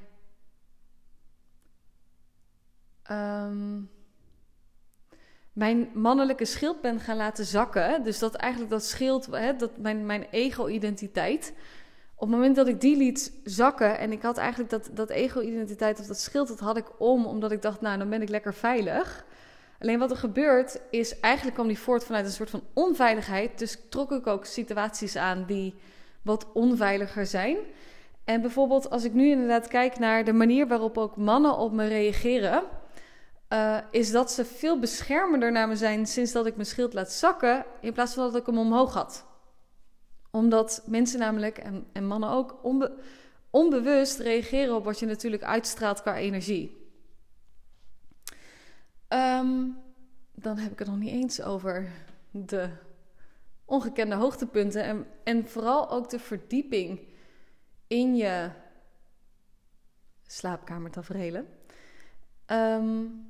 ehm, 3.03 3.81
mijn 5.53 5.89
mannelijke 5.93 6.45
schild 6.45 6.81
ben 6.81 6.99
gaan 6.99 7.17
laten 7.17 7.45
zakken. 7.45 8.03
Dus 8.03 8.19
dat 8.19 8.35
eigenlijk 8.35 8.71
dat 8.71 8.83
schild, 8.83 9.25
hè, 9.25 9.55
dat 9.55 9.77
mijn, 9.77 10.05
mijn 10.05 10.27
ego-identiteit. 10.31 11.53
Op 12.15 12.27
het 12.27 12.37
moment 12.37 12.55
dat 12.55 12.67
ik 12.67 12.81
die 12.81 12.97
liet 12.97 13.33
zakken 13.43 13.97
en 13.97 14.11
ik 14.11 14.21
had 14.21 14.37
eigenlijk 14.37 14.69
dat, 14.69 14.89
dat 14.93 15.09
ego-identiteit 15.09 15.99
of 15.99 16.05
dat 16.05 16.19
schild, 16.19 16.47
dat 16.47 16.59
had 16.59 16.77
ik 16.77 16.85
om, 16.97 17.25
omdat 17.25 17.51
ik 17.51 17.61
dacht, 17.61 17.81
nou 17.81 17.97
dan 17.97 18.09
ben 18.09 18.21
ik 18.21 18.29
lekker 18.29 18.53
veilig. 18.53 19.25
Alleen 19.79 19.99
wat 19.99 20.11
er 20.11 20.17
gebeurt 20.17 20.81
is, 20.89 21.19
eigenlijk 21.19 21.55
kwam 21.55 21.67
die 21.67 21.79
voort 21.79 22.03
vanuit 22.03 22.25
een 22.25 22.31
soort 22.31 22.49
van 22.49 22.63
onveiligheid. 22.73 23.59
Dus 23.59 23.77
trok 23.89 24.11
ik 24.11 24.27
ook 24.27 24.45
situaties 24.45 25.15
aan 25.15 25.43
die 25.47 25.73
wat 26.21 26.47
onveiliger 26.53 27.25
zijn. 27.25 27.57
En 28.23 28.41
bijvoorbeeld 28.41 28.89
als 28.89 29.03
ik 29.03 29.13
nu 29.13 29.29
inderdaad 29.29 29.67
kijk 29.67 29.99
naar 29.99 30.23
de 30.23 30.33
manier 30.33 30.67
waarop 30.67 30.97
ook 30.97 31.15
mannen 31.15 31.57
op 31.57 31.71
me 31.71 31.87
reageren 31.87 32.63
uh, 33.53 33.77
is 33.91 34.11
dat 34.11 34.31
ze 34.31 34.45
veel 34.45 34.79
beschermender 34.79 35.51
naar 35.51 35.67
me 35.67 35.75
zijn 35.75 36.05
sinds 36.05 36.31
dat 36.31 36.45
ik 36.45 36.55
mijn 36.55 36.67
schild 36.67 36.93
laat 36.93 37.11
zakken, 37.11 37.65
in 37.81 37.93
plaats 37.93 38.13
van 38.13 38.23
dat 38.23 38.41
ik 38.41 38.45
hem 38.45 38.57
omhoog 38.57 38.93
had. 38.93 39.25
Omdat 40.31 40.83
mensen 40.85 41.19
namelijk, 41.19 41.57
en, 41.57 41.87
en 41.91 42.05
mannen 42.05 42.29
ook, 42.29 42.59
onbe, 42.63 42.97
onbewust 43.49 44.19
reageren 44.19 44.75
op 44.75 44.83
wat 44.83 44.99
je 44.99 45.05
natuurlijk 45.05 45.43
uitstraalt 45.43 46.01
qua 46.01 46.17
energie. 46.17 46.79
Um, 49.07 49.77
dan 50.31 50.57
heb 50.57 50.71
ik 50.71 50.79
het 50.79 50.87
nog 50.87 50.97
niet 50.97 51.13
eens 51.13 51.41
over 51.41 51.91
de 52.31 52.69
ongekende 53.65 54.15
hoogtepunten 54.15 54.83
en, 54.83 55.07
en 55.23 55.47
vooral 55.47 55.89
ook 55.89 56.09
de 56.09 56.19
in 57.87 58.15
je 58.15 58.49
slaapkamertaferelen. 60.27 61.47
Um, 62.47 63.29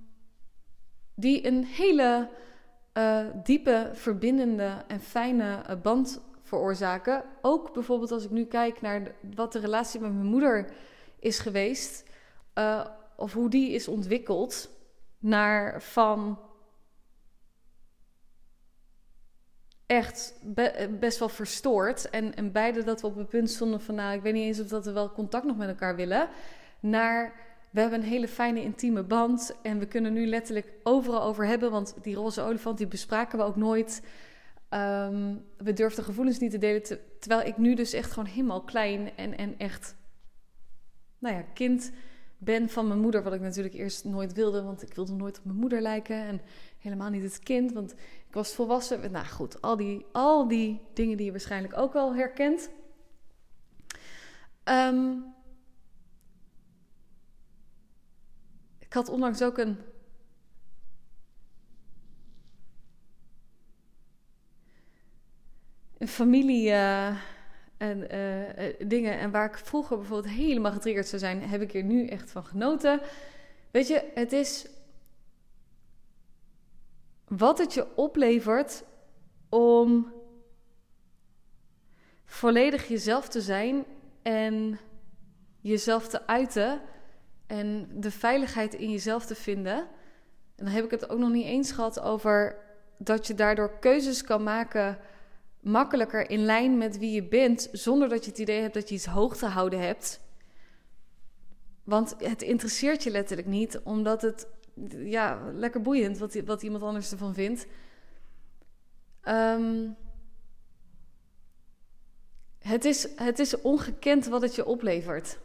die 1.22 1.48
een 1.48 1.64
hele 1.64 2.30
uh, 2.94 3.26
diepe, 3.44 3.90
verbindende 3.94 4.84
en 4.88 5.00
fijne 5.00 5.64
uh, 5.70 5.82
band 5.82 6.22
veroorzaken. 6.42 7.24
Ook 7.42 7.74
bijvoorbeeld 7.74 8.12
als 8.12 8.26
ik 8.26 8.32
nu 8.32 8.46
kijk 8.46 8.82
naar 8.82 9.16
wat 9.36 9.54
de 9.54 9.60
relatie 9.60 10.00
met 10.00 10.14
mijn 10.14 10.26
moeder 10.26 10.72
is 11.20 11.40
geweest, 11.40 12.10
uh, 12.56 12.86
of 13.16 13.34
hoe 13.34 13.50
die 13.50 13.72
is 13.72 13.88
ontwikkeld, 13.88 14.70
naar 15.20 15.82
van 15.82 16.40
echt 19.86 20.34
be 20.42 20.98
best 21.00 21.20
wel 21.20 21.30
verstoord. 21.30 22.10
En, 22.10 22.36
en 22.36 22.52
beide 22.52 22.84
dat 22.84 23.02
we 23.02 23.08
op 23.08 23.16
het 23.16 23.30
punt 23.30 23.50
stonden 23.50 23.82
van, 23.82 23.96
nou, 23.96 24.16
ik 24.16 24.22
weet 24.22 24.34
niet 24.34 24.46
eens 24.46 24.60
of 24.60 24.68
dat 24.68 24.86
we 24.86 24.92
wel 24.92 25.12
contact 25.12 25.46
nog 25.46 25.58
met 25.58 25.68
elkaar 25.68 25.96
willen, 25.96 26.30
naar 26.80 27.34
we 27.72 27.80
hebben 27.80 28.00
een 28.00 28.06
hele 28.06 28.28
fijne 28.28 28.62
intieme 28.62 29.04
band 29.04 29.56
en 29.62 29.80
we 29.80 29.86
kunnen 29.86 30.14
nu 30.14 30.28
letterlijk 30.28 30.74
overal 30.84 31.22
over 31.22 31.46
hebben, 31.46 31.72
want 31.72 31.96
die 32.02 32.16
roze 32.16 32.42
olifant 32.42 32.78
die 32.78 32.88
bespraken 32.88 33.38
we 33.38 33.44
ook 33.44 33.56
nooit. 33.56 34.04
Um, 34.70 35.46
we 35.58 35.74
durfden 35.74 36.04
gevoelens 36.04 36.40
niet 36.40 36.52
te 36.52 36.58
delen, 36.58 36.84
terwijl 37.20 37.48
ik 37.48 37.58
nu 37.58 37.76
dus 37.76 37.94
echt 37.94 38.12
gewoon 38.12 38.30
helemaal 38.30 38.62
klein 38.62 39.18
en, 39.18 39.38
en 39.38 39.58
echt, 39.58 39.96
nou 41.18 41.36
ja, 41.36 41.42
kind 41.54 41.92
ben 42.38 42.70
van 42.70 42.88
mijn 42.88 43.00
moeder, 43.00 43.24
wat 43.24 43.34
ik 43.34 43.42
natuurlijk 43.42 43.76
eerst 43.76 44.06
nooit 44.06 44.34
wilde, 44.34 44.64
want 44.64 44.82
ik 44.82 44.94
wilde 44.94 45.14
nooit 45.14 45.38
op 45.38 45.46
mijn 45.46 45.58
moeder 45.58 45.82
lijken 45.82 46.16
en 46.16 46.42
helemaal 46.78 47.10
niet 47.10 47.24
het 47.24 47.40
kind, 47.40 47.72
want 47.74 47.92
ik 48.28 48.34
was 48.34 48.54
volwassen. 48.54 49.12
Nou 49.12 49.26
goed, 49.26 49.62
al 49.62 49.78
die, 49.78 50.06
al 50.12 50.48
die 50.48 50.82
dingen 50.94 51.18
die 51.18 51.26
je 51.26 51.32
waarschijnlijk 51.32 51.78
ook 51.78 51.94
wel 51.94 52.16
herkent. 52.16 52.70
Um, 54.64 55.24
Ik 58.92 58.98
had 58.98 59.10
onlangs 59.10 59.42
ook 59.42 59.58
een. 59.58 59.78
Familie. 66.00 66.68
Uh, 66.68 67.08
en 67.78 68.16
uh, 68.16 68.74
dingen. 68.88 69.20
En 69.20 69.32
waar 69.32 69.46
ik 69.46 69.58
vroeger 69.58 69.98
bijvoorbeeld 69.98 70.34
helemaal 70.34 70.72
getriggerd 70.72 71.08
zou 71.08 71.22
zijn, 71.22 71.42
heb 71.42 71.62
ik 71.62 71.74
er 71.74 71.84
nu 71.84 72.08
echt 72.08 72.32
van 72.32 72.46
genoten. 72.46 73.02
Weet 73.72 73.88
je, 73.88 74.12
het 74.14 74.32
is. 74.32 74.68
Wat 77.28 77.58
het 77.58 77.74
je 77.74 77.96
oplevert 77.96 78.84
om 79.50 80.14
volledig 82.26 82.88
jezelf 82.88 83.30
te 83.30 83.42
zijn 83.42 83.86
en 84.22 84.80
jezelf 85.60 86.08
te 86.08 86.28
uiten 86.28 86.82
en 87.52 87.88
de 87.94 88.12
veiligheid 88.12 88.74
in 88.74 88.92
jezelf 88.92 89.26
te 89.26 89.36
vinden. 89.36 89.78
En 90.56 90.66
dan 90.66 90.74
heb 90.74 90.86
ik 90.86 90.92
het 90.92 91.10
ook 91.10 91.20
nog 91.20 91.30
niet 91.30 91.46
eens 91.46 91.72
gehad 91.72 92.00
over 92.00 92.56
dat 92.98 93.28
je 93.28 93.36
daardoor 93.36 93.80
keuzes 93.80 94.24
kan 94.24 94.44
maken 94.44 94.98
makkelijker 95.60 96.30
in 96.30 96.40
lijn 96.40 96.78
met 96.78 96.98
wie 96.98 97.12
je 97.12 97.24
bent, 97.24 97.70
zonder 97.72 98.10
dat 98.10 98.24
je 98.26 98.30
het 98.30 98.40
idee 98.40 98.62
hebt 98.62 98.74
dat 98.74 98.90
je 98.90 98.96
iets 98.96 99.06
hoog 99.06 99.38
te 99.38 99.46
houden 99.46 99.80
hebt. 99.80 100.20
Want 101.84 102.16
het 102.18 102.42
interesseert 102.42 103.04
je 103.04 103.12
letterlijk 103.12 103.48
niet, 103.48 103.80
omdat 103.84 104.22
het 104.22 104.48
ja, 104.98 105.52
lekker 105.54 105.82
boeiend 105.82 106.18
wat, 106.18 106.36
wat 106.46 106.64
iemand 106.64 106.84
anders 106.84 107.12
ervan 107.12 107.34
vindt. 107.34 107.68
Ehm, 109.22 109.90
het, 112.60 112.86
is, 112.86 113.08
het 113.16 113.40
is 113.40 113.62
ongekend 113.62 114.26
wat 114.26 114.42
het 114.42 114.56
je 114.56 114.66
oplevert. 114.66 115.40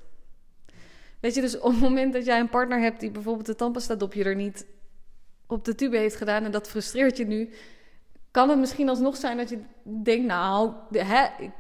Weet 1.20 1.34
je, 1.34 1.40
dus 1.40 1.58
op 1.58 1.70
het 1.70 1.80
moment 1.80 2.12
dat 2.12 2.24
jij 2.24 2.40
een 2.40 2.48
partner 2.48 2.80
hebt 2.80 3.00
die 3.00 3.10
bijvoorbeeld 3.10 3.46
de 3.46 3.54
tandpasta 3.54 3.94
dopje 3.94 4.24
er 4.24 4.34
niet 4.34 4.66
op 5.46 5.64
de 5.64 5.74
tube 5.74 5.96
heeft 5.96 6.16
gedaan 6.16 6.44
en 6.44 6.50
dat 6.50 6.68
frustreert 6.68 7.16
je 7.16 7.26
nu, 7.26 7.50
kan 8.30 8.48
het 8.48 8.58
misschien 8.58 8.88
alsnog 8.88 9.16
zijn 9.16 9.36
dat 9.36 9.48
je 9.48 9.58
denkt, 9.82 10.26
nou, 10.26 10.72
hè, 10.90 11.26
ik, 11.38 11.50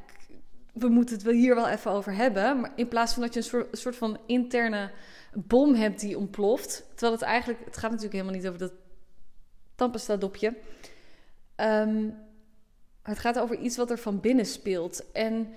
we 0.72 0.88
moeten 0.88 1.14
het 1.14 1.24
wel 1.24 1.34
hier 1.34 1.54
wel 1.54 1.68
even 1.68 1.90
over 1.90 2.14
hebben. 2.14 2.60
Maar 2.60 2.72
in 2.74 2.88
plaats 2.88 3.12
van 3.12 3.22
dat 3.22 3.34
je 3.34 3.40
een 3.40 3.66
soort, 3.72 3.96
van 3.96 4.18
interne 4.26 4.90
bom 5.34 5.74
hebt 5.74 6.00
die 6.00 6.18
ontploft. 6.18 6.84
Terwijl 6.88 7.12
het 7.12 7.22
eigenlijk, 7.22 7.64
het 7.64 7.76
gaat 7.76 7.90
natuurlijk 7.90 8.12
helemaal 8.12 8.34
niet 8.34 8.46
over 8.46 8.58
dat 8.58 8.72
tandpasta 9.74 10.16
dopje. 10.16 10.54
Um, 11.56 12.14
het 13.02 13.18
gaat 13.18 13.38
over 13.38 13.58
iets 13.58 13.76
wat 13.76 13.90
er 13.90 13.98
van 13.98 14.20
binnen 14.20 14.46
speelt. 14.46 15.12
En 15.12 15.48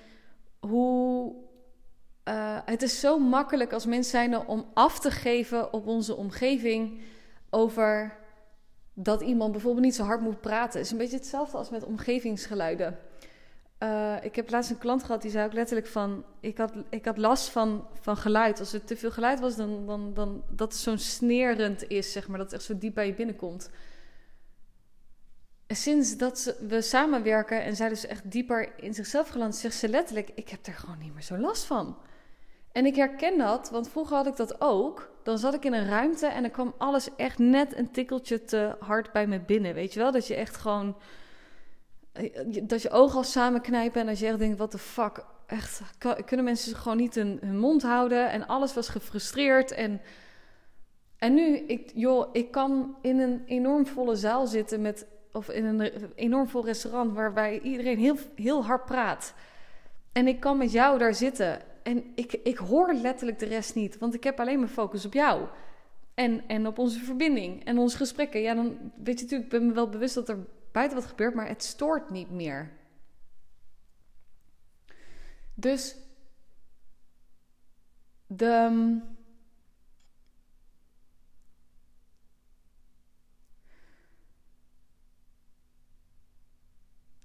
hoe 0.60 1.34
uh, 2.30 2.58
het 2.66 2.82
is 2.82 3.00
zo 3.00 3.20
makkelijk 3.20 3.74
als 3.74 3.86
mens 3.86 4.10
zijn 4.10 4.48
om 4.48 4.66
af 4.74 5.00
te 5.00 5.12
geven 5.12 5.74
op 5.74 5.88
onze 5.88 6.16
omgeving 6.16 7.02
over 7.50 8.18
dat 8.94 9.22
iemand 9.22 9.52
bijvoorbeeld 9.52 9.86
niet 9.86 9.96
zo 9.96 10.04
hard 10.04 10.22
moet 10.22 10.42
praten. 10.42 10.78
Het 10.78 10.86
is 10.86 10.92
een 10.92 10.98
beetje 10.98 11.18
hetzelfde 11.18 11.58
als 11.58 11.70
met 11.70 11.84
omgevingsgeluiden. 11.84 12.98
Uh, 13.84 14.16
ik 14.22 14.36
heb 14.36 14.50
laatst 14.50 14.70
een 14.70 14.78
klant 14.78 15.04
gehad 15.04 15.22
die 15.22 15.32
zei 15.32 15.46
ook 15.46 15.54
letterlijk 15.54 15.88
van... 15.88 16.24
ik 16.40 16.58
had, 16.58 16.74
ik 16.90 17.06
had 17.06 17.18
last 17.18 17.50
van, 17.50 17.88
van 18.00 18.18
geluid. 18.18 18.60
Als 18.60 18.74
er 18.74 18.84
te 18.84 18.98
veel 18.98 19.12
geluid 19.12 19.40
was, 19.40 19.56
dan, 19.56 19.86
dan, 19.86 20.14
dan 20.14 20.44
dat 20.50 20.72
het 20.72 20.82
zo'n 20.82 20.98
snerend 20.98 21.88
is, 21.88 22.12
zeg 22.12 22.28
maar. 22.28 22.38
Dat 22.38 22.46
het 22.46 22.56
echt 22.56 22.70
zo 22.70 22.78
diep 22.78 22.94
bij 22.94 23.06
je 23.06 23.14
binnenkomt. 23.14 23.70
En 25.68 25.76
sinds 25.76 26.18
dat 26.18 26.56
we 26.68 26.82
samenwerken 26.82 27.64
en 27.64 27.76
zij 27.76 27.90
dus 27.90 28.06
echt 28.06 28.32
dieper 28.32 28.84
in 28.84 28.94
zichzelf 28.94 29.28
geland... 29.28 29.56
zegt 29.56 29.76
ze 29.76 29.90
letterlijk, 29.90 30.30
ik 30.36 30.50
heb 30.50 30.66
er 30.66 30.74
gewoon 30.74 30.98
niet 31.00 31.14
meer 31.14 31.24
zo 31.24 31.38
last 31.38 31.64
van. 31.64 31.98
En 32.72 32.86
ik 32.86 32.96
herken 32.96 33.38
dat, 33.38 33.70
want 33.70 33.90
vroeger 33.90 34.16
had 34.16 34.28
ik 34.28 34.36
dat 34.36 34.62
ook. 34.62 35.12
Dan 35.24 35.38
zat 35.38 35.54
ik 35.54 35.66
in 35.66 35.74
een 35.74 35.88
ruimte 35.88 36.28
en 36.28 36.42
dan 36.42 36.52
kwam 36.52 36.74
alles 36.78 37.16
echt 37.16 37.38
net 37.38 37.78
een 37.78 37.92
tikkeltje 37.92 38.44
te 38.44 38.76
hard 38.80 39.12
bij 39.12 39.28
me 39.28 39.40
binnen. 39.40 39.74
Weet 39.74 39.94
je 39.94 40.00
wel? 40.00 40.12
Dat 40.12 40.28
je 40.28 40.36
echt 40.36 40.56
gewoon. 40.56 40.96
Eh, 42.12 42.48
dat 42.64 42.82
je 42.82 42.90
ogen 42.90 43.18
al 43.18 43.24
samenknijpen 43.24 44.02
en 44.02 44.08
dat 44.08 44.20
je 44.20 44.28
echt 44.28 44.40
denkt: 44.40 44.58
wat 44.58 44.72
de 44.72 44.78
fuck. 44.78 45.26
Echt, 45.46 45.82
kunnen 46.26 46.46
mensen 46.46 46.76
gewoon 46.76 46.98
niet 46.98 47.16
hun, 47.16 47.38
hun 47.42 47.60
mond 47.60 47.82
houden? 47.82 48.30
En 48.30 48.48
alles 48.48 48.74
was 48.74 48.90
gefrustreerd. 48.90 49.72
En, 49.72 50.02
en 51.18 51.34
nu, 51.34 51.58
ik, 51.58 51.92
joh, 51.94 52.30
ik 52.32 52.52
kan 52.52 52.96
in 53.02 53.20
een 53.20 53.44
enorm 53.46 53.88
volle 53.88 54.16
zaal 54.16 54.48
zitten 54.48 54.82
met. 54.82 55.08
Of 55.32 55.50
in 55.50 55.66
een 55.66 55.92
enorm 56.16 56.48
vol 56.48 56.66
restaurant 56.66 57.14
waarbij 57.14 57.60
iedereen 57.60 57.98
heel, 57.98 58.16
heel 58.36 58.66
hard 58.66 58.86
praat. 58.86 59.34
En 60.12 60.28
ik 60.28 60.40
kan 60.40 60.58
met 60.58 60.72
jou 60.72 60.98
daar 60.98 61.14
zitten 61.14 61.62
en 61.90 62.12
ik, 62.16 62.34
ik 62.34 62.58
hoor 62.58 62.94
letterlijk 62.94 63.40
de 63.40 63.46
rest 63.46 63.76
niet, 63.76 63.98
want 63.98 64.14
ik 64.14 64.24
heb 64.24 64.40
alleen 64.40 64.60
mijn 64.60 64.72
focus 64.72 65.06
op 65.06 65.14
jou. 65.14 65.48
En, 66.14 66.48
en 66.48 66.68
op 66.68 66.78
onze 66.78 67.00
verbinding 67.00 67.66
en 67.66 67.78
onze 67.78 67.98
gesprekken. 67.98 68.42
Ja, 68.42 68.54
dan 68.54 68.92
weet 69.04 69.20
je 69.20 69.24
natuurlijk, 69.24 69.54
ik 69.54 69.60
ben 69.60 69.68
me 69.68 69.74
wel 69.74 69.90
bewust 69.90 70.16
dat 70.16 70.30
er 70.30 70.46
buiten 70.72 70.98
wat 70.98 71.08
gebeurt, 71.08 71.34
maar 71.34 71.48
het 71.48 71.64
stoort 71.64 72.10
niet 72.10 72.32
meer. 72.32 72.72
Dus 75.54 75.96
de. 78.28 78.98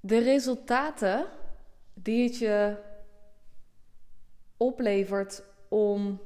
De 0.00 0.18
resultaten 0.18 1.26
die 1.94 2.25
het 2.25 2.38
je 2.38 2.76
oplevert 4.56 5.42
om 5.68 6.20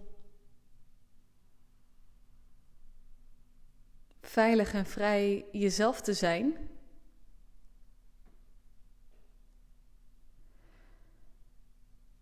veilig 4.21 4.75
en 4.75 4.87
vrij 4.87 5.45
jezelf 5.53 6.01
te 6.01 6.13
zijn. 6.13 6.57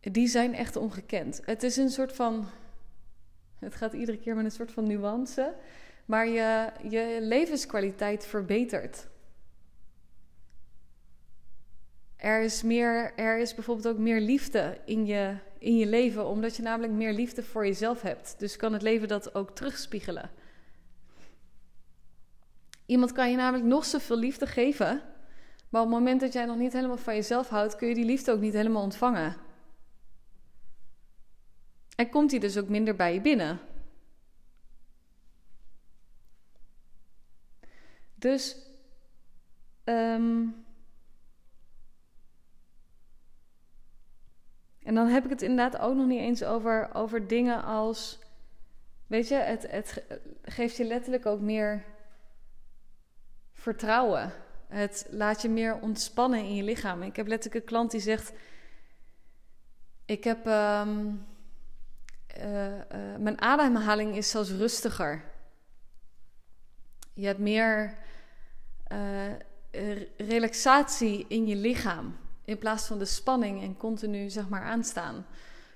Die 0.00 0.28
zijn 0.28 0.54
echt 0.54 0.76
ongekend. 0.76 1.40
Het 1.44 1.62
is 1.62 1.76
een 1.76 1.90
soort 1.90 2.12
van. 2.12 2.48
Het 3.58 3.74
gaat 3.74 3.92
iedere 3.92 4.18
keer 4.18 4.34
met 4.34 4.44
een 4.44 4.50
soort 4.50 4.72
van 4.72 4.86
nuance. 4.86 5.54
Maar 6.04 6.28
je, 6.28 6.70
je 6.88 7.18
levenskwaliteit 7.20 8.26
verbetert. 8.26 9.08
Er 12.16 12.42
is, 12.42 12.62
meer, 12.62 13.12
er 13.16 13.38
is 13.38 13.54
bijvoorbeeld 13.54 13.88
ook 13.88 13.98
meer 13.98 14.20
liefde 14.20 14.80
in 14.84 15.06
je, 15.06 15.36
in 15.58 15.76
je 15.76 15.86
leven, 15.86 16.26
omdat 16.26 16.56
je 16.56 16.62
namelijk 16.62 16.92
meer 16.92 17.12
liefde 17.12 17.42
voor 17.42 17.66
jezelf 17.66 18.02
hebt. 18.02 18.34
Dus 18.38 18.56
kan 18.56 18.72
het 18.72 18.82
leven 18.82 19.08
dat 19.08 19.34
ook 19.34 19.50
terugspiegelen. 19.50 20.30
Iemand 22.86 23.12
kan 23.12 23.30
je 23.30 23.36
namelijk 23.36 23.68
nog 23.68 23.84
zoveel 23.84 24.16
liefde 24.16 24.46
geven, 24.46 25.02
maar 25.68 25.82
op 25.82 25.88
het 25.88 25.98
moment 25.98 26.20
dat 26.20 26.32
jij 26.32 26.44
nog 26.44 26.56
niet 26.56 26.72
helemaal 26.72 26.96
van 26.96 27.14
jezelf 27.14 27.48
houdt, 27.48 27.76
kun 27.76 27.88
je 27.88 27.94
die 27.94 28.04
liefde 28.04 28.32
ook 28.32 28.40
niet 28.40 28.52
helemaal 28.52 28.82
ontvangen. 28.82 29.36
En 31.96 32.08
komt 32.08 32.30
die 32.30 32.40
dus 32.40 32.56
ook 32.56 32.68
minder 32.68 32.96
bij 32.96 33.14
je 33.14 33.20
binnen. 33.20 33.60
Dus 38.14 38.56
um, 39.84 40.65
En 44.86 44.94
dan 44.94 45.06
heb 45.06 45.24
ik 45.24 45.30
het 45.30 45.42
inderdaad 45.42 45.80
ook 45.80 45.94
nog 45.94 46.06
niet 46.06 46.20
eens 46.20 46.44
over, 46.44 46.94
over 46.94 47.26
dingen 47.26 47.64
als. 47.64 48.18
Weet 49.06 49.28
je, 49.28 49.34
het, 49.34 49.70
het 49.70 50.04
geeft 50.42 50.76
je 50.76 50.84
letterlijk 50.84 51.26
ook 51.26 51.40
meer 51.40 51.84
vertrouwen. 53.52 54.32
Het 54.68 55.06
laat 55.10 55.42
je 55.42 55.48
meer 55.48 55.80
ontspannen 55.80 56.38
in 56.38 56.54
je 56.54 56.62
lichaam. 56.62 57.02
Ik 57.02 57.16
heb 57.16 57.26
letterlijk 57.26 57.60
een 57.60 57.70
klant 57.70 57.90
die 57.90 58.00
zegt: 58.00 58.32
Ik 60.04 60.24
heb. 60.24 60.46
Ehm, 60.46 61.14
eh, 62.26 62.80
eh, 62.80 63.18
mijn 63.18 63.40
ademhaling 63.40 64.16
is 64.16 64.30
zelfs 64.30 64.50
rustiger. 64.50 65.22
Je 67.12 67.26
hebt 67.26 67.38
meer 67.38 67.98
uh, 68.92 69.32
relaxatie 70.16 71.24
in 71.28 71.46
je 71.46 71.56
lichaam. 71.56 72.16
In 72.46 72.58
plaats 72.58 72.86
van 72.86 72.98
de 72.98 73.04
spanning 73.04 73.62
en 73.62 73.76
continu 73.76 74.30
zeg 74.30 74.48
maar 74.48 74.62
aanstaan. 74.62 75.26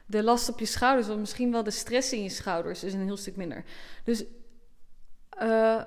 De 0.07 0.23
last 0.23 0.49
op 0.49 0.59
je 0.59 0.67
schouders, 0.67 1.09
of 1.09 1.17
misschien 1.17 1.53
wel 1.53 1.63
de 1.63 1.71
stress 1.71 2.13
in 2.13 2.23
je 2.23 2.29
schouders, 2.29 2.85
is 2.85 2.93
een 2.93 3.05
heel 3.05 3.17
stuk 3.17 3.37
minder. 3.37 3.65
Dus 4.05 4.25
uh, 5.43 5.83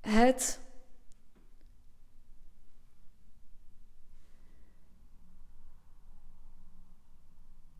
het. 0.00 0.60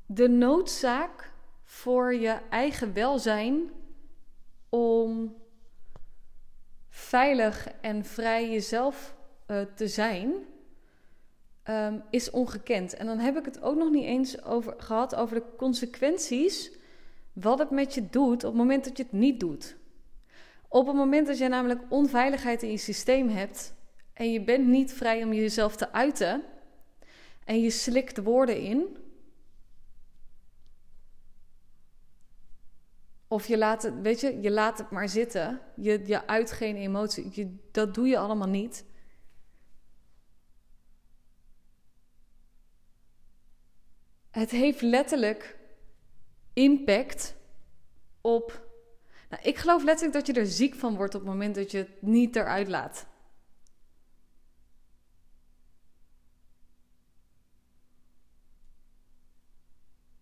De 0.06 0.28
noodzaak 0.28 1.32
voor 1.64 2.14
je 2.14 2.40
eigen 2.50 2.92
welzijn 2.92 3.70
om 4.68 5.36
veilig 6.88 7.68
en 7.80 8.04
vrij 8.04 8.50
jezelf 8.50 9.14
uh, 9.46 9.60
te 9.74 9.88
zijn, 9.88 10.32
um, 11.64 12.02
is 12.10 12.30
ongekend. 12.30 12.94
En 12.94 13.06
dan 13.06 13.18
heb 13.18 13.36
ik 13.36 13.44
het 13.44 13.62
ook 13.62 13.76
nog 13.76 13.90
niet 13.90 14.04
eens 14.04 14.42
over, 14.42 14.74
gehad 14.76 15.14
over 15.14 15.36
de 15.36 15.44
consequenties. 15.56 16.72
Wat 17.32 17.58
het 17.58 17.70
met 17.70 17.94
je 17.94 18.08
doet 18.10 18.44
op 18.44 18.50
het 18.50 18.60
moment 18.60 18.84
dat 18.84 18.96
je 18.96 19.02
het 19.02 19.12
niet 19.12 19.40
doet. 19.40 19.76
Op 20.68 20.86
het 20.86 20.96
moment 20.96 21.26
dat 21.26 21.38
je 21.38 21.48
namelijk 21.48 21.80
onveiligheid 21.88 22.62
in 22.62 22.70
je 22.70 22.76
systeem 22.76 23.28
hebt 23.28 23.74
en 24.12 24.32
je 24.32 24.44
bent 24.44 24.66
niet 24.66 24.92
vrij 24.92 25.24
om 25.24 25.32
jezelf 25.32 25.76
te 25.76 25.92
uiten 25.92 26.42
en 27.44 27.60
je 27.60 27.70
slikt 27.70 28.22
woorden 28.22 28.60
in, 28.60 28.96
Of 33.34 33.46
je 33.46 33.58
laat 33.58 33.82
het, 33.82 34.00
weet 34.00 34.20
je, 34.20 34.40
je 34.40 34.50
laat 34.50 34.78
het 34.78 34.90
maar 34.90 35.08
zitten. 35.08 35.60
Je, 35.76 36.02
je 36.04 36.26
uit 36.26 36.52
geen 36.52 36.76
emotie. 36.76 37.60
Dat 37.70 37.94
doe 37.94 38.06
je 38.06 38.18
allemaal 38.18 38.48
niet. 38.48 38.84
Het 44.34 44.50
heeft 44.50 44.80
letterlijk 44.80 45.56
impact 46.52 47.34
op. 48.20 48.68
Nou, 49.30 49.42
ik 49.42 49.58
geloof 49.58 49.82
letterlijk 49.82 50.26
dat 50.26 50.26
je 50.26 50.40
er 50.40 50.46
ziek 50.46 50.74
van 50.74 50.96
wordt 50.96 51.14
op 51.14 51.20
het 51.20 51.30
moment 51.30 51.54
dat 51.54 51.70
je 51.70 51.78
het 51.78 52.02
niet 52.02 52.36
eruit 52.36 52.68
laat. 52.68 53.06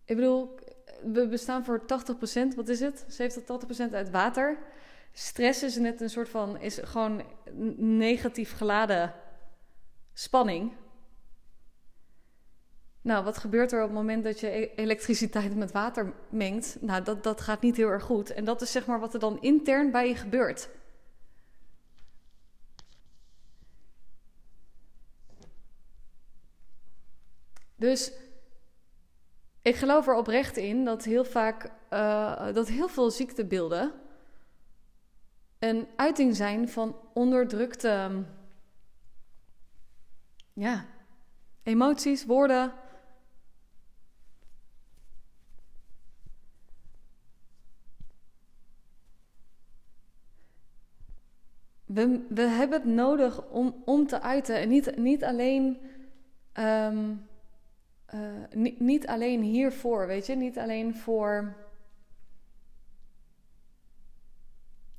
Ik 0.05 0.15
bedoel, 0.15 0.55
we 1.03 1.27
bestaan 1.27 1.65
voor 1.65 1.81
80%, 1.81 1.85
wat 2.55 2.69
is 2.69 2.79
het? 2.79 3.05
70 3.07 3.43
tot 3.43 3.89
80% 3.89 3.93
uit 3.93 4.09
water. 4.09 4.57
Stress 5.11 5.63
is 5.63 5.75
net 5.75 6.01
een 6.01 6.09
soort 6.09 6.29
van, 6.29 6.59
is 6.59 6.79
gewoon 6.83 7.23
negatief 7.77 8.57
geladen 8.57 9.13
spanning. 10.13 10.81
Nou, 13.03 13.23
wat 13.23 13.37
gebeurt 13.37 13.71
er 13.71 13.81
op 13.81 13.87
het 13.87 13.97
moment 13.97 14.23
dat 14.23 14.39
je 14.39 14.47
e- 14.47 14.71
elektriciteit 14.75 15.55
met 15.55 15.71
water 15.71 16.13
mengt? 16.29 16.77
Nou, 16.79 17.03
dat, 17.03 17.23
dat 17.23 17.41
gaat 17.41 17.61
niet 17.61 17.77
heel 17.77 17.89
erg 17.89 18.03
goed. 18.03 18.29
En 18.29 18.45
dat 18.45 18.61
is 18.61 18.71
zeg 18.71 18.85
maar 18.85 18.99
wat 18.99 19.13
er 19.13 19.19
dan 19.19 19.41
intern 19.41 19.91
bij 19.91 20.07
je 20.07 20.15
gebeurt. 20.15 20.69
Dus 27.75 28.11
ik 29.61 29.75
geloof 29.75 30.07
er 30.07 30.15
oprecht 30.15 30.57
in 30.57 30.85
dat 30.85 31.03
heel 31.03 31.25
vaak 31.25 31.71
uh, 31.89 32.53
dat 32.53 32.67
heel 32.67 32.87
veel 32.87 33.11
ziektebeelden 33.11 33.93
een 35.59 35.87
uiting 35.95 36.35
zijn 36.35 36.69
van 36.69 36.95
onderdrukte 37.13 38.23
ja, 40.53 40.85
emoties, 41.63 42.25
woorden, 42.25 42.73
we, 51.93 52.25
we 52.29 52.41
hebben 52.41 52.81
het 52.81 52.89
nodig 52.89 53.49
om, 53.49 53.81
om 53.85 54.07
te 54.07 54.21
uiten. 54.21 54.55
En 54.55 54.69
niet, 54.69 54.97
niet 54.97 55.23
alleen. 55.23 55.77
Um, 56.53 57.27
uh, 58.13 58.19
niet, 58.51 58.79
niet 58.79 59.07
alleen 59.07 59.41
hiervoor, 59.41 60.07
weet 60.07 60.25
je, 60.25 60.35
niet 60.35 60.57
alleen 60.57 60.95
voor 60.95 61.55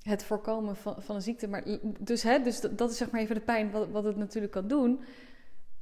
het 0.02 0.24
voorkomen 0.24 0.76
van, 0.76 1.02
van 1.02 1.14
een 1.14 1.22
ziekte. 1.22 1.48
Maar 1.48 1.64
dus, 1.98 2.22
hè, 2.22 2.42
dus 2.42 2.60
dat 2.60 2.90
is 2.90 2.96
zeg 2.96 3.10
maar 3.10 3.20
even 3.20 3.34
de 3.34 3.40
pijn 3.40 3.70
wat, 3.70 3.88
wat 3.88 4.04
het 4.04 4.16
natuurlijk 4.16 4.52
kan 4.52 4.68
doen. 4.68 5.00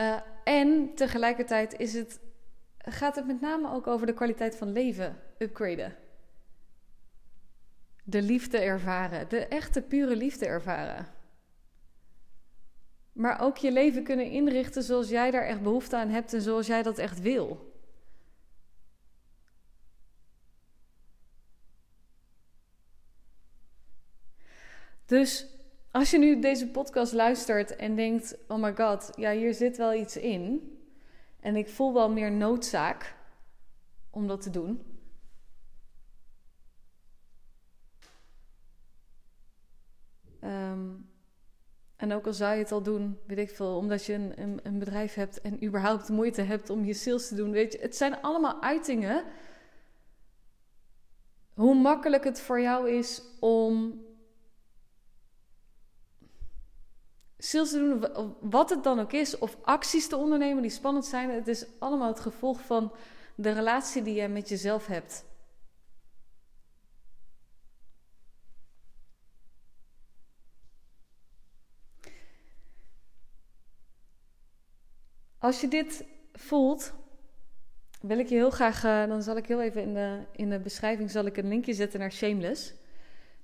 Uh, 0.00 0.20
en 0.44 0.94
tegelijkertijd 0.94 1.78
is 1.78 1.94
het, 1.94 2.20
gaat 2.78 3.16
het 3.16 3.26
met 3.26 3.40
name 3.40 3.72
ook 3.72 3.86
over 3.86 4.06
de 4.06 4.14
kwaliteit 4.14 4.56
van 4.56 4.72
leven 4.72 5.16
upgraden 5.38 5.94
de 8.02 8.22
liefde 8.22 8.58
ervaren, 8.58 9.28
de 9.28 9.46
echte 9.46 9.82
pure 9.82 10.16
liefde 10.16 10.46
ervaren. 10.46 11.06
Maar 13.12 13.40
ook 13.40 13.56
je 13.56 13.72
leven 13.72 14.04
kunnen 14.04 14.30
inrichten 14.30 14.82
zoals 14.82 15.08
jij 15.08 15.30
daar 15.30 15.46
echt 15.46 15.62
behoefte 15.62 15.96
aan 15.96 16.08
hebt 16.08 16.34
en 16.34 16.42
zoals 16.42 16.66
jij 16.66 16.82
dat 16.82 16.98
echt 16.98 17.20
wil. 17.20 17.70
Dus 25.06 25.46
als 25.90 26.10
je 26.10 26.18
nu 26.18 26.40
deze 26.40 26.68
podcast 26.68 27.12
luistert 27.12 27.76
en 27.76 27.96
denkt: 27.96 28.38
Oh 28.48 28.62
my 28.62 28.74
god, 28.74 29.10
ja, 29.16 29.32
hier 29.32 29.54
zit 29.54 29.76
wel 29.76 29.94
iets 29.94 30.16
in. 30.16 30.76
En 31.40 31.56
ik 31.56 31.68
voel 31.68 31.92
wel 31.92 32.10
meer 32.10 32.32
noodzaak 32.32 33.14
om 34.10 34.26
dat 34.26 34.42
te 34.42 34.50
doen. 34.50 34.91
Um, 40.44 41.10
en 41.96 42.12
ook 42.12 42.26
al 42.26 42.32
zou 42.32 42.52
je 42.52 42.58
het 42.58 42.72
al 42.72 42.82
doen, 42.82 43.18
weet 43.26 43.38
ik 43.38 43.50
veel, 43.50 43.76
omdat 43.76 44.04
je 44.04 44.12
een, 44.12 44.40
een, 44.40 44.60
een, 44.62 44.78
bedrijf 44.78 45.14
hebt 45.14 45.40
en 45.40 45.64
überhaupt 45.64 46.08
moeite 46.08 46.42
hebt 46.42 46.70
om 46.70 46.84
je 46.84 46.94
sales 46.94 47.28
te 47.28 47.34
doen, 47.34 47.50
weet 47.50 47.72
je, 47.72 47.78
het 47.78 47.96
zijn 47.96 48.20
allemaal 48.20 48.62
uitingen. 48.62 49.24
Hoe 51.54 51.74
makkelijk 51.74 52.24
het 52.24 52.40
voor 52.40 52.60
jou 52.60 52.90
is 52.90 53.22
om 53.40 54.00
sales 57.38 57.70
te 57.70 57.78
doen, 57.78 58.06
wat 58.40 58.70
het 58.70 58.84
dan 58.84 59.00
ook 59.00 59.12
is, 59.12 59.38
of 59.38 59.56
acties 59.62 60.08
te 60.08 60.16
ondernemen 60.16 60.62
die 60.62 60.70
spannend 60.70 61.04
zijn. 61.04 61.30
Het 61.30 61.48
is 61.48 61.66
allemaal 61.78 62.08
het 62.08 62.20
gevolg 62.20 62.60
van 62.60 62.92
de 63.34 63.50
relatie 63.50 64.02
die 64.02 64.14
jij 64.14 64.28
met 64.28 64.48
jezelf 64.48 64.86
hebt. 64.86 65.24
Als 75.42 75.60
je 75.60 75.68
dit 75.68 76.04
voelt, 76.32 76.92
wil 78.00 78.18
ik 78.18 78.28
je 78.28 78.34
heel 78.34 78.50
graag, 78.50 78.84
uh, 78.84 79.06
dan 79.06 79.22
zal 79.22 79.36
ik 79.36 79.46
heel 79.46 79.60
even 79.60 79.82
in 79.82 79.94
de, 79.94 80.18
in 80.32 80.50
de 80.50 80.58
beschrijving 80.58 81.10
zal 81.10 81.24
ik 81.24 81.36
een 81.36 81.48
linkje 81.48 81.72
zetten 81.72 82.00
naar 82.00 82.12
Shameless. 82.12 82.74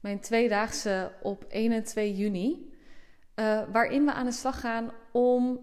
Mijn 0.00 0.20
tweedaagse 0.20 1.12
op 1.22 1.44
1 1.44 1.72
en 1.72 1.84
2 1.84 2.14
juni. 2.14 2.72
Uh, 3.34 3.62
waarin 3.72 4.04
we 4.04 4.12
aan 4.12 4.24
de 4.24 4.32
slag 4.32 4.60
gaan 4.60 4.90
om 5.12 5.60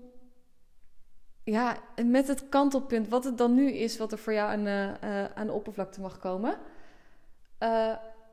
ja, 1.43 1.77
met 2.05 2.27
het 2.27 2.49
kantelpunt, 2.49 3.07
wat 3.07 3.23
het 3.23 3.37
dan 3.37 3.53
nu 3.53 3.71
is, 3.71 3.97
wat 3.97 4.11
er 4.11 4.17
voor 4.17 4.33
jou 4.33 4.49
aan, 4.49 4.67
uh, 4.67 5.25
aan 5.25 5.47
de 5.47 5.53
oppervlakte 5.53 6.01
mag 6.01 6.19
komen. 6.19 6.57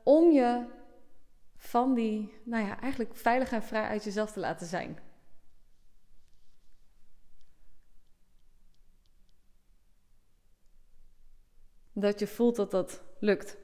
om 0.03 0.31
je 0.31 0.65
van 1.57 1.93
die, 1.93 2.33
nou 2.43 2.65
ja, 2.65 2.79
eigenlijk 2.79 3.15
veilig 3.15 3.51
en 3.51 3.63
vrij 3.63 3.87
uit 3.87 4.03
jezelf 4.03 4.31
te 4.31 4.39
laten 4.39 4.67
zijn. 4.67 4.97
Dat 11.93 12.19
je 12.19 12.27
voelt 12.27 12.55
dat 12.55 12.71
dat 12.71 13.01
lukt. 13.19 13.57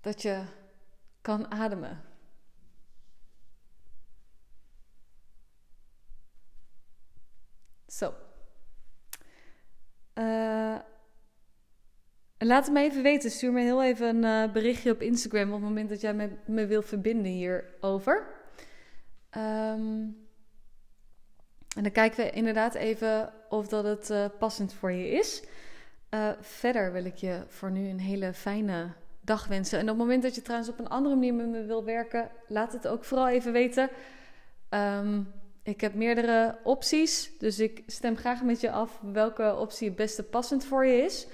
Dat 0.00 0.22
je 0.22 0.44
kan 1.20 1.50
ademen. 1.50 2.02
Zo. 7.86 8.14
Uh, 10.14 10.78
laat 12.38 12.64
het 12.64 12.72
me 12.72 12.80
even 12.80 13.02
weten. 13.02 13.30
Stuur 13.30 13.52
me 13.52 13.60
heel 13.60 13.82
even 13.82 14.22
een 14.22 14.48
uh, 14.48 14.52
berichtje 14.52 14.92
op 14.92 15.00
Instagram 15.00 15.48
op 15.48 15.54
het 15.54 15.68
moment 15.68 15.88
dat 15.88 16.00
jij 16.00 16.14
me, 16.14 16.36
me 16.46 16.66
wil 16.66 16.82
verbinden 16.82 17.32
hierover. 17.32 18.26
Um, 19.30 20.23
en 21.74 21.82
dan 21.82 21.92
kijken 21.92 22.24
we 22.24 22.30
inderdaad 22.30 22.74
even 22.74 23.32
of 23.48 23.68
dat 23.68 23.84
het 23.84 24.10
uh, 24.10 24.24
passend 24.38 24.72
voor 24.72 24.92
je 24.92 25.08
is. 25.10 25.42
Uh, 26.10 26.28
verder 26.40 26.92
wil 26.92 27.04
ik 27.04 27.16
je 27.16 27.42
voor 27.46 27.70
nu 27.70 27.88
een 27.88 28.00
hele 28.00 28.32
fijne 28.32 28.92
dag 29.20 29.46
wensen. 29.46 29.78
En 29.78 29.84
op 29.84 29.90
het 29.90 29.98
moment 29.98 30.22
dat 30.22 30.34
je 30.34 30.42
trouwens 30.42 30.70
op 30.70 30.78
een 30.78 30.88
andere 30.88 31.14
manier 31.14 31.34
met 31.34 31.48
me 31.48 31.64
wil 31.64 31.84
werken, 31.84 32.30
laat 32.46 32.72
het 32.72 32.88
ook 32.88 33.04
vooral 33.04 33.28
even 33.28 33.52
weten. 33.52 33.90
Um, 34.70 35.32
ik 35.62 35.80
heb 35.80 35.94
meerdere 35.94 36.58
opties, 36.62 37.30
dus 37.38 37.58
ik 37.58 37.82
stem 37.86 38.16
graag 38.16 38.42
met 38.42 38.60
je 38.60 38.70
af 38.70 39.00
welke 39.12 39.56
optie 39.56 39.88
het 39.88 39.96
beste 39.96 40.22
passend 40.22 40.64
voor 40.64 40.86
je 40.86 41.02
is. 41.02 41.26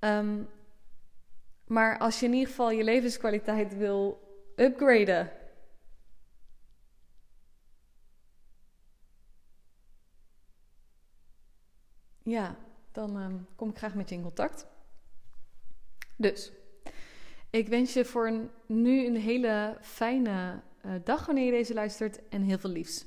Um, 0.00 0.48
maar 1.66 1.98
als 1.98 2.20
je 2.20 2.26
in 2.26 2.32
ieder 2.32 2.48
geval 2.48 2.70
je 2.70 2.84
levenskwaliteit 2.84 3.76
wil 3.76 4.20
upgraden, 4.56 5.30
ja, 12.28 12.56
dan 12.92 13.16
um, 13.16 13.46
kom 13.56 13.68
ik 13.68 13.76
graag 13.76 13.94
met 13.94 14.08
je 14.08 14.14
in 14.14 14.22
contact. 14.22 14.66
Dus, 16.16 16.52
ik 17.50 17.68
wens 17.68 17.92
je 17.92 18.04
voor 18.04 18.50
nu 18.66 19.06
een 19.06 19.16
hele 19.16 19.76
fijne 19.80 20.62
uh, 20.84 20.92
dag 21.04 21.26
wanneer 21.26 21.44
je 21.44 21.50
deze 21.50 21.74
luistert 21.74 22.28
en 22.28 22.42
heel 22.42 22.58
veel 22.58 22.70
liefs. 22.70 23.06